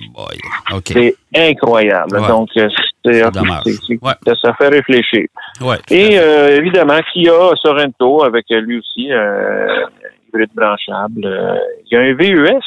euh. 0.72 0.79
C'est 0.86 1.15
incroyable. 1.36 2.19
Ouais. 2.19 2.27
Donc 2.27 2.50
euh, 2.57 2.69
c'est, 3.05 3.24
Ouais. 3.25 4.36
ça, 4.41 4.53
fait 4.53 4.67
réfléchir. 4.69 5.27
Ouais, 5.62 5.77
Et 5.89 6.19
euh, 6.19 6.57
évidemment, 6.57 7.00
Kia 7.12 7.31
Sorento 7.62 8.24
avec 8.24 8.45
lui 8.50 8.77
aussi 8.79 9.12
euh, 9.12 9.86
hybride 10.27 10.50
branchable. 10.55 11.25
Euh, 11.25 11.55
Il 11.89 11.93
y 11.93 11.98
a 11.98 12.01
un 12.01 12.13
VUS 12.13 12.62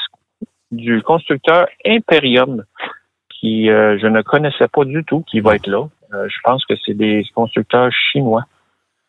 du 0.73 1.01
constructeur 1.03 1.67
Imperium 1.87 2.65
qui 3.41 3.71
euh, 3.71 3.99
je 4.01 4.07
ne 4.07 4.23
connaissais 4.23 4.69
pas 4.69 4.85
du 4.85 5.05
tout 5.05 5.25
qui 5.31 5.41
va 5.41 5.57
être 5.57 5.67
là. 5.67 5.87
Euh, 6.15 6.29
je 6.29 6.37
pense 6.45 6.65
que 6.65 6.75
c'est 6.85 6.95
des 6.95 7.25
constructeurs 7.35 7.91
chinois. 8.13 8.45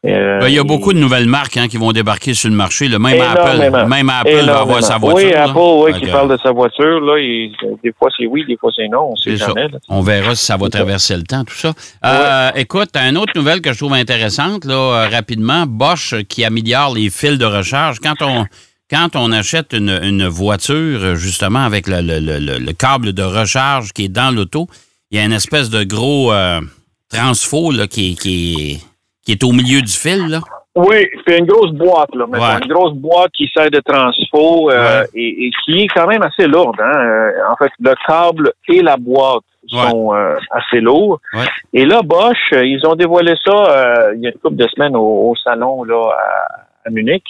Euh, 0.06 0.40
Ben, 0.40 0.48
il 0.48 0.54
y 0.54 0.60
a 0.60 0.64
beaucoup 0.64 0.94
de 0.94 1.00
nouvelles 1.00 1.28
marques 1.28 1.58
hein, 1.58 1.68
qui 1.68 1.78
vont 1.78 1.92
débarquer 1.92 2.36
sur 2.36 2.50
le 2.50 2.56
marché. 2.56 2.88
Le 2.88 3.00
même 3.00 3.16
Énormément. 3.16 3.78
Apple, 3.80 3.90
même 3.90 4.10
Apple 4.10 4.46
va 4.46 4.60
avoir 4.60 4.84
sa 4.84 4.98
voiture. 4.98 5.26
Oui, 5.26 5.34
là. 5.34 5.44
Apple, 5.46 5.58
oui, 5.58 5.94
qui 5.94 6.06
parle 6.06 6.30
de 6.30 6.38
sa 6.42 6.52
voiture. 6.52 7.02
Là, 7.02 7.18
et, 7.18 7.52
des 7.84 7.92
fois 7.98 8.10
c'est 8.16 8.28
oui, 8.28 8.46
des 8.48 8.58
fois 8.58 8.72
c'est 8.76 8.88
non, 8.88 9.12
on 9.12 9.16
sait 9.16 9.36
jamais. 9.36 9.68
là. 9.68 9.80
On 9.90 10.02
verra 10.02 10.36
si 10.36 10.46
ça 10.46 10.56
va 10.56 10.70
traverser 10.70 11.18
le 11.18 11.24
temps, 11.24 11.44
tout 11.44 11.56
ça. 11.56 11.74
Euh, 12.06 12.52
Écoute, 12.56 12.96
une 12.96 13.18
autre 13.18 13.34
nouvelle 13.36 13.62
que 13.62 13.74
je 13.74 13.78
trouve 13.78 13.94
intéressante, 13.94 14.66
là, 14.66 14.76
euh, 14.76 15.10
rapidement, 15.10 15.66
Bosch 15.68 16.14
euh, 16.14 16.22
qui 16.22 16.46
améliore 16.46 16.94
les 16.94 17.10
fils 17.10 17.38
de 17.40 17.46
recharge. 17.46 17.98
Quand 18.00 18.22
on, 18.22 18.46
quand 18.90 19.16
on 19.16 19.32
achète 19.32 19.74
une, 19.74 19.90
une 20.02 20.28
voiture, 20.28 21.00
euh, 21.04 21.16
justement, 21.16 21.64
avec 21.66 21.88
le, 21.88 22.02
le- 22.02 22.20
le- 22.20 22.40
le- 22.40 22.60
le 22.60 22.74
câble 22.74 23.14
de 23.14 23.24
recharge 23.24 23.92
qui 23.94 24.06
est 24.06 24.10
dans 24.10 24.34
l'auto, 24.34 24.68
il 25.12 25.18
y 25.18 25.22
a 25.22 25.26
une 25.26 25.34
espèce 25.34 25.70
de 25.70 25.84
gros 25.84 26.32
euh, 26.32 26.62
transfo 27.10 27.72
là, 27.72 27.88
qui, 27.88 28.12
est- 28.12 28.16
qui, 28.22 28.54
est, 28.54 28.80
qui 29.26 29.32
est 29.34 29.44
au 29.44 29.52
milieu 29.52 29.82
du 29.82 29.92
fil. 29.92 30.28
Là. 30.30 30.40
Oui, 30.76 31.08
c'est 31.26 31.40
une 31.40 31.46
grosse 31.48 31.72
boîte, 31.72 32.14
là. 32.14 32.26
Ouais. 32.26 32.60
Une 32.64 32.72
grosse 32.72 32.94
boîte 32.94 33.32
qui 33.36 33.50
sert 33.56 33.72
de 33.72 33.80
transfo 33.80 34.70
euh, 34.70 35.02
Ouais. 35.02 35.08
et, 35.16 35.48
et 35.48 35.52
qui 35.66 35.80
est 35.82 35.88
quand 35.88 36.08
même 36.08 36.22
assez 36.22 36.46
lourde. 36.48 36.76
Hein? 36.80 36.92
Euh, 36.98 37.32
En 37.52 37.56
fait, 37.56 37.72
le 37.80 37.94
câble 38.08 38.52
et 38.68 38.82
la 38.82 38.96
boîte 38.98 39.42
sont 39.70 40.14
euh, 40.14 40.36
assez 40.52 40.80
lourds. 40.80 41.20
Ouais. 41.34 41.46
Et 41.74 41.86
là, 41.86 42.02
Bosch, 42.04 42.38
ils 42.54 42.80
ont 42.86 42.96
dévoilé 42.96 43.34
ça 43.46 43.52
euh, 43.54 44.14
il 44.16 44.22
y 44.22 44.28
a 44.28 44.30
une 44.30 44.38
couple 44.40 44.56
de 44.56 44.68
semaines 44.68 44.96
au, 44.96 45.32
au 45.32 45.36
salon 45.44 45.84
là 45.84 46.12
à, 46.12 46.88
à 46.88 46.90
Munich. 46.92 47.24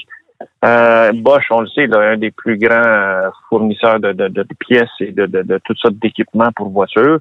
Euh, 0.64 1.12
Bosch, 1.16 1.46
on 1.52 1.62
le 1.62 1.68
sait, 1.68 1.88
là, 1.88 2.00
un 2.12 2.18
des 2.18 2.32
plus 2.32 2.58
grands 2.58 2.76
euh, 2.76 3.30
fournisseurs 3.50 4.00
de, 4.00 4.12
de- 4.14 4.28
de 4.28 4.46
pièces 4.60 4.90
et 5.00 5.12
de, 5.12 5.26
de, 5.26 5.42
de 5.42 5.60
toutes 5.64 5.78
sortes 5.80 5.96
d'équipements 5.96 6.52
pour 6.56 6.70
voitures. 6.70 7.20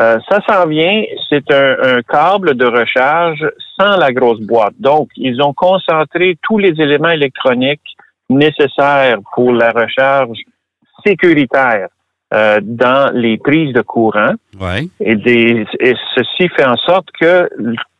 Euh, 0.00 0.18
ça 0.30 0.40
s'en 0.48 0.66
vient, 0.68 1.02
c'est 1.28 1.50
un, 1.52 1.96
un 1.96 2.02
câble 2.02 2.54
de 2.54 2.64
recharge 2.66 3.44
sans 3.78 3.96
la 3.96 4.12
grosse 4.12 4.40
boîte. 4.40 4.74
Donc, 4.78 5.08
ils 5.16 5.40
ont 5.42 5.52
concentré 5.52 6.36
tous 6.42 6.58
les 6.58 6.70
éléments 6.80 7.10
électroniques 7.10 7.96
nécessaires 8.30 9.18
pour 9.34 9.52
la 9.52 9.70
recharge 9.70 10.38
sécuritaire 11.04 11.88
euh, 12.32 12.58
dans 12.62 13.12
les 13.12 13.36
prises 13.38 13.74
de 13.74 13.82
courant. 13.82 14.32
Ouais. 14.60 14.88
Et, 15.00 15.16
des, 15.16 15.66
et 15.80 15.94
ceci 16.16 16.48
fait 16.56 16.64
en 16.66 16.76
sorte 16.76 17.08
que 17.20 17.48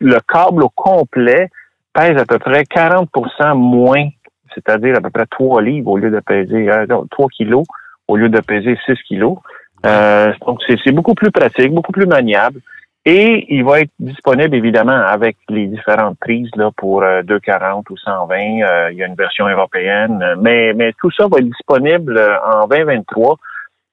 le 0.00 0.18
câble 0.32 0.62
au 0.64 0.70
complet 0.70 1.50
pèse 1.92 2.16
à 2.16 2.24
peu 2.24 2.38
près 2.38 2.62
40% 2.62 3.54
moins, 3.54 4.08
c'est-à-dire 4.54 4.96
à 4.96 5.00
peu 5.00 5.10
près 5.10 5.26
3 5.26 5.62
livres 5.62 5.90
au 5.90 5.96
lieu 5.96 6.10
de 6.10 6.20
peser 6.20 6.70
euh, 6.70 6.86
non, 6.88 7.06
3 7.10 7.28
kilos 7.28 7.64
au 8.08 8.16
lieu 8.16 8.28
de 8.28 8.40
peser 8.40 8.78
6 8.86 8.94
kilos. 9.08 9.38
Euh, 9.84 10.32
donc, 10.46 10.60
c'est 10.66 10.92
beaucoup 10.92 11.14
plus 11.14 11.30
pratique, 11.30 11.72
beaucoup 11.72 11.92
plus 11.92 12.06
maniable. 12.06 12.60
Et 13.04 13.46
il 13.52 13.64
va 13.64 13.80
être 13.80 13.90
disponible, 13.98 14.54
évidemment, 14.54 14.92
avec 14.92 15.36
les 15.48 15.66
différentes 15.66 16.18
prises 16.20 16.50
là, 16.54 16.70
pour 16.76 17.02
euh, 17.02 17.22
240 17.24 17.90
ou 17.90 17.96
120. 17.96 18.36
Euh, 18.36 18.92
il 18.92 18.98
y 18.98 19.02
a 19.02 19.06
une 19.06 19.16
version 19.16 19.48
européenne. 19.48 20.24
Mais, 20.40 20.72
mais 20.72 20.92
tout 21.00 21.10
ça 21.10 21.26
va 21.26 21.38
être 21.38 21.48
disponible 21.48 22.16
euh, 22.16 22.36
en 22.62 22.68
2023. 22.68 23.36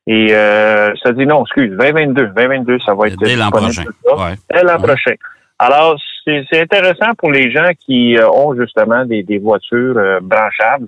Et 0.05 0.27
euh, 0.31 0.91
ça 1.03 1.11
dit 1.11 1.25
non, 1.25 1.41
excuse, 1.43 1.75
2022. 1.75 2.27
2022, 2.27 2.77
ça 2.85 2.93
va 2.93 3.07
être 3.07 3.17
Dès 3.17 3.35
l'an 3.35 3.49
disponible, 3.49 3.93
prochain. 4.05 4.23
Ouais. 4.23 4.35
Dès 4.51 4.61
l'an 4.63 4.73
Ouais. 4.79 4.87
prochain. 4.87 5.15
Alors, 5.57 5.97
c'est 6.25 6.61
intéressant 6.61 7.13
pour 7.17 7.31
les 7.31 7.51
gens 7.51 7.69
qui 7.79 8.17
euh, 8.17 8.29
ont 8.29 8.53
justement 8.55 9.05
des, 9.05 9.23
des 9.23 9.37
voitures 9.39 9.97
euh, 9.97 10.19
branchables 10.21 10.87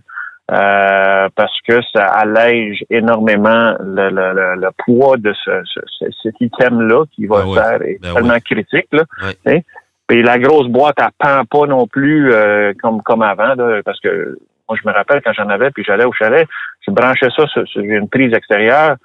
euh, 0.51 1.29
parce 1.35 1.57
que 1.67 1.79
ça 1.93 2.05
allège 2.05 2.83
énormément 2.89 3.73
le, 3.79 4.09
le, 4.09 4.33
le, 4.33 4.55
le 4.61 4.69
poids 4.77 5.17
de 5.17 5.33
ce, 5.45 5.51
ce- 5.65 5.79
ce- 5.99 6.11
cet 6.23 6.35
item-là 6.41 7.05
qui 7.13 7.25
va 7.25 7.43
Ben 7.43 7.47
oui. 7.47 7.55
faire 7.57 7.81
est 7.83 7.99
Ben 8.01 8.13
tellement 8.15 8.39
critique. 8.43 8.87
Là. 8.91 9.03
Et 10.11 10.21
la 10.23 10.37
grosse 10.39 10.67
boîte, 10.67 10.95
elle 10.99 11.07
pend 11.17 11.45
pas 11.45 11.67
non 11.67 11.87
plus 11.87 12.33
euh, 12.33 12.73
comme 12.81 13.01
comme 13.01 13.21
avant, 13.21 13.55
là, 13.55 13.81
parce 13.85 13.99
que 14.01 14.37
moi, 14.67 14.77
je 14.81 14.87
me 14.87 14.93
rappelle 14.93 15.21
quand 15.23 15.31
j'en 15.33 15.47
avais, 15.47 15.71
puis 15.71 15.85
j'allais 15.85 16.03
au 16.03 16.11
chalet, 16.11 16.45
je 16.85 16.91
branchais 16.91 17.29
ça 17.35 17.47
sur, 17.47 17.65
sur 17.67 17.81
une 17.81 18.09
prise 18.09 18.33
extérieure, 18.33 18.95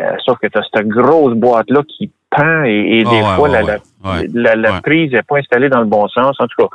euh, 0.00 0.10
sauf 0.24 0.38
que 0.38 0.46
tu 0.46 0.56
as 0.58 0.62
cette 0.74 0.88
grosse 0.88 1.34
boîte-là 1.34 1.82
qui 1.86 2.10
et, 2.66 3.00
et 3.00 3.04
Ah 3.06 3.10
des 3.10 3.16
ouais, 3.16 3.22
fois, 3.36 3.48
ouais, 3.48 3.62
la, 3.62 3.62
ouais. 3.64 4.28
la, 4.32 4.56
la, 4.56 4.80
prise 4.80 5.12
n'est 5.12 5.22
pas 5.22 5.38
installée 5.38 5.68
dans 5.68 5.80
le 5.80 5.86
bon 5.86 6.08
sens. 6.08 6.36
En 6.40 6.46
tout 6.46 6.62
cas, 6.62 6.68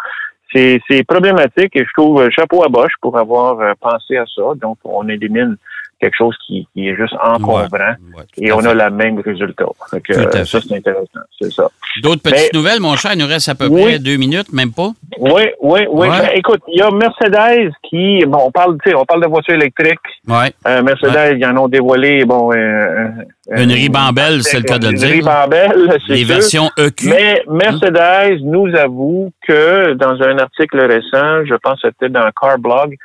c'est 0.54 0.82
c'est 0.90 1.04
problématique 1.04 1.76
et 1.76 1.86
je 1.86 1.94
trouve 1.96 2.22
euh, 2.22 2.30
chapeau 2.32 2.64
à 2.64 2.70
Bosch 2.70 2.94
pour 3.02 3.18
avoir 3.18 3.60
euh, 3.60 3.74
pensé 3.80 4.18
à 4.18 4.26
ça. 4.26 4.42
Donc, 4.56 4.78
on 4.84 5.08
élimine 5.08 5.58
quelque 6.00 6.16
chose 6.18 6.36
qui, 6.46 6.68
qui 6.74 6.88
est 6.88 6.96
juste 6.96 7.14
encombrant 7.22 7.68
Ouais, 7.70 8.24
et 8.38 8.52
on 8.52 8.60
a 8.60 8.74
le 8.74 8.90
même 8.96 9.20
résultat. 9.20 9.66
Que, 9.92 10.14
Tout 10.14 10.20
à 10.38 10.40
euh, 10.40 10.46
ça, 10.46 10.60
c'est 10.62 10.76
intéressant. 10.78 11.20
C'est 11.40 11.52
ça. 11.52 11.68
D'autres 12.02 12.22
petites 12.22 12.52
Mais- 12.54 12.58
nouvelles, 12.60 12.80
mon 12.80 12.96
cher, 12.96 13.12
il 13.14 13.20
nous 13.20 13.28
reste 13.28 13.50
à 13.50 13.56
peu 13.56 13.68
Oui. 13.68 13.82
près 13.82 14.00
deux 14.00 14.18
minutes, 14.18 14.52
même 14.54 14.72
pas? 14.72 14.92
Oui, 15.20 15.42
oui, 15.62 15.82
oui. 15.90 16.08
Ouais. 16.08 16.10
Ben, 16.22 16.30
écoute, 16.36 16.62
il 16.68 16.80
y 16.80 16.82
a 16.82 16.90
Mercedes 16.92 17.72
qui, 17.90 18.24
bon, 18.26 18.40
on 18.46 18.52
parle, 18.52 18.78
tu 18.84 18.90
sais, 18.92 18.96
on 18.96 19.06
parle 19.06 19.22
de 19.24 19.28
voitures 19.28 19.56
électriques. 19.56 20.00
Ouais. 20.28 20.54
Euh, 20.68 20.82
Mercedes, 20.84 21.38
ils 21.38 21.46
en 21.46 21.58
ont 21.58 21.68
dévoilé, 21.68 22.24
bon, 22.26 22.52
euh, 22.54 22.56
euh, 22.56 23.64
Une 23.64 23.72
ribambelle, 23.72 24.44
c'est 24.44 24.58
le 24.58 24.64
cas 24.64 24.78
de 24.80 24.86
le 24.88 24.92
une 24.94 24.98
dire. 24.98 25.10
ribambelle, 25.10 25.98
c'est 26.08 26.14
Les 26.14 26.20
sûr. 26.20 26.28
versions 26.28 26.70
EQ. 26.78 27.10
Mais 27.10 27.42
Mercedes 27.50 28.40
nous 28.44 28.74
avoue 28.76 29.32
que 29.48 29.94
dans 29.94 30.22
un 30.22 30.38
article 30.38 30.80
récent, 30.80 31.46
je 31.46 31.56
pense 31.62 31.82
que 31.82 31.88
c'était 31.90 32.10
dans 32.10 32.30
Carblog, 32.40 32.96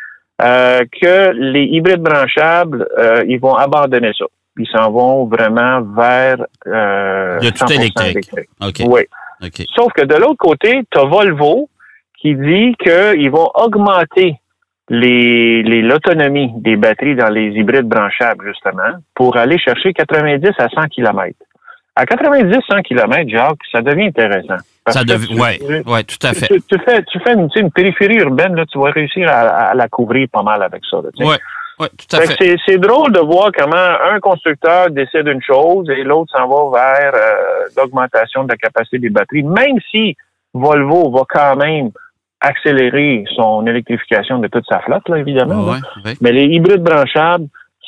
euh, 0.43 0.81
que 1.01 1.31
les 1.33 1.65
hybrides 1.65 2.01
branchables, 2.03 2.87
euh, 2.99 3.23
ils 3.29 3.39
vont 3.39 3.55
abandonner 3.55 4.13
ça. 4.19 4.25
Ils 4.59 4.67
s'en 4.69 4.91
vont 4.91 5.27
vraiment 5.27 5.81
vers 5.83 6.45
euh, 6.67 7.41
De 7.41 7.51
tout 7.51 7.65
100% 7.65 7.75
électrique. 7.75 8.31
OK. 8.61 8.83
Oui. 8.87 9.03
OK. 9.43 9.65
Sauf 9.75 9.93
que 9.93 10.05
de 10.05 10.15
l'autre 10.15 10.37
côté, 10.39 10.83
tu 10.91 10.99
as 10.99 11.05
Volvo 11.05 11.69
qui 12.21 12.35
dit 12.35 12.75
qu'ils 12.83 13.31
vont 13.31 13.51
augmenter 13.55 14.37
les- 14.89 15.83
l'autonomie 15.83 16.53
des 16.57 16.77
batteries 16.77 17.17
dans 17.17 17.29
les 17.31 17.49
hybrides 17.51 17.87
branchables, 17.89 18.47
justement, 18.47 18.99
pour 19.15 19.37
aller 19.37 19.59
chercher 19.59 19.93
90 19.93 20.51
à 20.59 20.69
100 20.69 20.89
km. 20.89 21.37
À 21.97 22.05
90-100 22.07 22.83
km, 22.83 23.29
Jacques, 23.29 23.59
ça 23.73 23.81
devient 23.81 24.07
intéressant. 24.07 24.57
Parce 24.85 24.99
Ça 24.99 25.05
tu- 25.05 25.41
Ouais, 25.41 25.59
tu- 25.59 25.91
ouais, 25.91 26.05
tout 26.05 26.19
à 26.27 26.35
fait. 26.35 26.47
tu, 26.49 26.61
tu 26.63 26.79
fais, 26.85 27.03
tu 27.05 27.19
fais 27.21 27.33
une, 27.33 27.49
une 27.57 27.71
périphérie 27.71 28.17
urbaine, 28.17 28.55
là, 28.55 28.67
tu 28.67 28.79
vas 28.79 28.91
réussir 28.91 29.29
à, 29.31 29.71
à 29.71 29.75
la 29.75 29.89
couvrir 29.89 30.29
pas 30.31 30.43
mal 30.43 30.63
avec 30.63 30.83
ça. 30.91 30.99
là. 30.99 31.09
Ouais, 31.27 31.37
ouais, 31.81 31.89
tout 31.97 32.17
à 32.17 32.21
Fait 32.21 32.59
c'est- 32.67 32.79
drôle 32.79 33.13
de 33.13 33.21
voir 33.21 33.51
comment 33.57 33.75
un 34.13 34.21
constructeur 34.21 34.91
décide 34.91 35.27
une 35.27 35.43
chose 35.43 35.89
et 35.89 36.05
l'autre 36.05 36.33
s'en 36.37 36.47
va 36.49 36.79
vers 37.01 37.15
euh, 37.15 37.65
l'augmentation 37.79 38.45
de 38.45 38.51
la 38.51 38.57
capacité 38.57 38.99
des 38.99 39.09
batteries, 39.11 39.43
même 39.43 39.79
si 39.91 40.17
Volvo 40.53 41.11
va 41.11 41.23
quand 41.29 41.57
même 41.57 41.91
accélérer 42.41 43.25
son 43.35 43.67
électrification 43.67 44.39
de 44.39 44.49
toute 44.49 44.67
sa 44.69 44.81
flotte, 44.81 45.09
là, 45.09 45.19
évidemment. 45.19 45.65
là. 45.67 45.73
Ouais, 45.73 45.79
ouais. 46.11 46.15
Mais 46.21 46.33
les 46.33 46.45
hybrides 46.45 46.83
branchables 46.83 47.47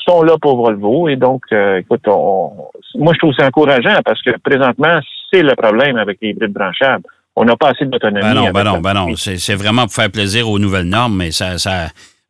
sont 0.08 0.22
là 0.22 0.36
pour 0.40 0.56
Volvo 0.56 1.08
et 1.08 1.16
donc, 1.16 1.42
euh, 1.52 1.78
écoute, 1.78 2.02
on, 2.06 2.52
moi 2.96 3.12
je 3.14 3.18
trouve 3.18 3.34
ça 3.38 3.46
encourageant 3.46 4.00
parce 4.04 4.22
que 4.22 4.30
présentement, 4.42 5.00
c'est 5.32 5.42
le 5.42 5.54
problème 5.56 5.96
avec 5.96 6.18
les 6.22 6.30
hybrides 6.30 6.52
branchables. 6.52 7.04
On 7.34 7.44
n'a 7.44 7.56
pas 7.56 7.70
assez 7.70 7.84
d'autonomie. 7.84 8.22
Ben 8.22 8.34
non, 8.34 8.50
ben 8.50 8.64
non, 8.64 8.78
ben 8.80 8.94
non. 8.94 9.16
C'est 9.16 9.36
c'est 9.38 9.54
vraiment 9.56 9.82
pour 9.82 9.92
faire 9.94 10.10
plaisir 10.10 10.48
aux 10.48 10.58
nouvelles 10.58 10.88
normes, 10.88 11.16
mais 11.16 11.30
ça, 11.32 11.58
ça 11.58 11.88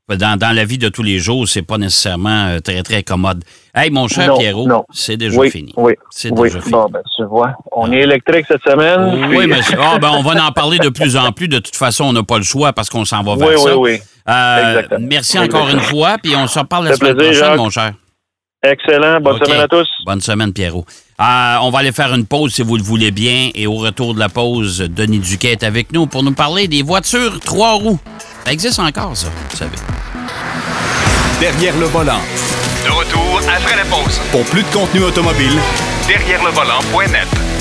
dans, 0.09 0.39
dans 0.39 0.55
la 0.55 0.65
vie 0.65 0.79
de 0.79 0.89
tous 0.89 1.03
les 1.03 1.19
jours, 1.19 1.49
c'est 1.49 1.63
pas 1.63 1.79
nécessairement 1.79 2.47
euh, 2.47 2.61
très, 2.61 2.83
très 2.85 3.03
commode. 3.03 3.43
Hey, 3.75 3.91
mon 3.91 4.07
cher 4.07 4.29
Non, 4.29 4.39
Pierrot, 4.39 4.69
c'est 4.93 5.17
déjà 5.17 5.37
oui, 5.39 5.51
fini. 5.51 5.73
Oui, 5.77 5.95
C'est 6.11 6.31
oui. 6.31 6.43
déjà 6.49 6.61
fini. 6.61 6.73
Bon, 6.73 6.87
ben, 6.89 7.01
tu 7.17 7.25
vois, 7.25 7.55
on 7.73 7.91
est 7.93 8.01
électrique 8.03 8.47
cette 8.47 8.63
semaine. 8.63 9.27
Oui, 9.29 9.39
puis- 9.39 9.47
mais 9.49 9.63
c'est- 9.63 9.77
ah, 9.81 9.99
ben, 9.99 10.11
on 10.17 10.23
va 10.23 10.45
en 10.47 10.53
parler 10.53 10.79
de 10.79 10.89
plus 10.91 11.17
en 11.17 11.33
plus. 11.33 11.49
De 11.49 11.59
toute 11.59 11.75
façon, 11.75 12.05
on 12.05 12.13
n'a 12.13 12.23
pas 12.23 12.39
le 12.39 12.45
choix 12.45 12.73
parce 12.73 12.89
qu'on 12.89 13.05
s'en 13.05 13.23
va 13.25 13.35
vers 13.35 13.49
Oui, 13.49 13.55
oui, 13.57 13.61
ça. 13.63 13.77
oui. 13.79 13.99
Euh, 14.29 14.83
merci 15.01 15.39
encore 15.39 15.69
une 15.69 15.81
fois, 15.81 16.17
puis 16.23 16.35
on 16.37 16.47
se 16.47 16.59
reparle 16.59 16.87
la 16.89 16.97
semaine 16.97 17.15
plaisir, 17.15 17.33
prochaine, 17.33 17.49
Jacques. 17.51 17.59
mon 17.59 17.71
cher. 17.71 17.93
Excellent. 18.63 19.21
Bonne 19.21 19.39
semaine 19.45 19.61
à 19.61 19.69
tous. 19.69 19.89
Bonne 20.05 20.21
semaine, 20.21 20.53
Pierrot. 20.53 20.85
Euh, 21.21 21.57
on 21.63 21.71
va 21.71 21.79
aller 21.79 21.93
faire 21.93 22.13
une 22.15 22.27
pause 22.27 22.53
si 22.53 22.63
vous 22.63 22.77
le 22.77 22.83
voulez 22.83 23.11
bien. 23.11 23.51
Et 23.55 23.67
au 23.67 23.75
retour 23.77 24.15
de 24.15 24.19
la 24.19 24.29
pause, 24.29 24.81
Denis 24.81 25.21
Duquet 25.21 25.53
est 25.53 25.63
avec 25.63 25.93
nous 25.93 26.07
pour 26.07 26.23
nous 26.23 26.33
parler 26.33 26.67
des 26.67 26.83
voitures 26.83 27.39
trois 27.41 27.75
roues. 27.75 28.01
Ça 28.45 28.53
existe 28.53 28.79
encore, 28.81 29.17
ça, 29.17 29.29
vous 29.51 29.57
savez. 29.57 29.77
Derrière 31.41 31.77
le 31.79 31.87
volant. 31.87 32.21
De 32.85 32.91
retour 32.91 33.41
après 33.49 33.77
la 33.77 33.85
pause. 33.85 34.21
Pour 34.33 34.45
plus 34.47 34.63
de 34.63 34.69
contenu 34.73 35.03
automobile, 35.05 35.53
Derrière 36.09 36.43
le 36.45 36.51
volant.net. 36.51 37.56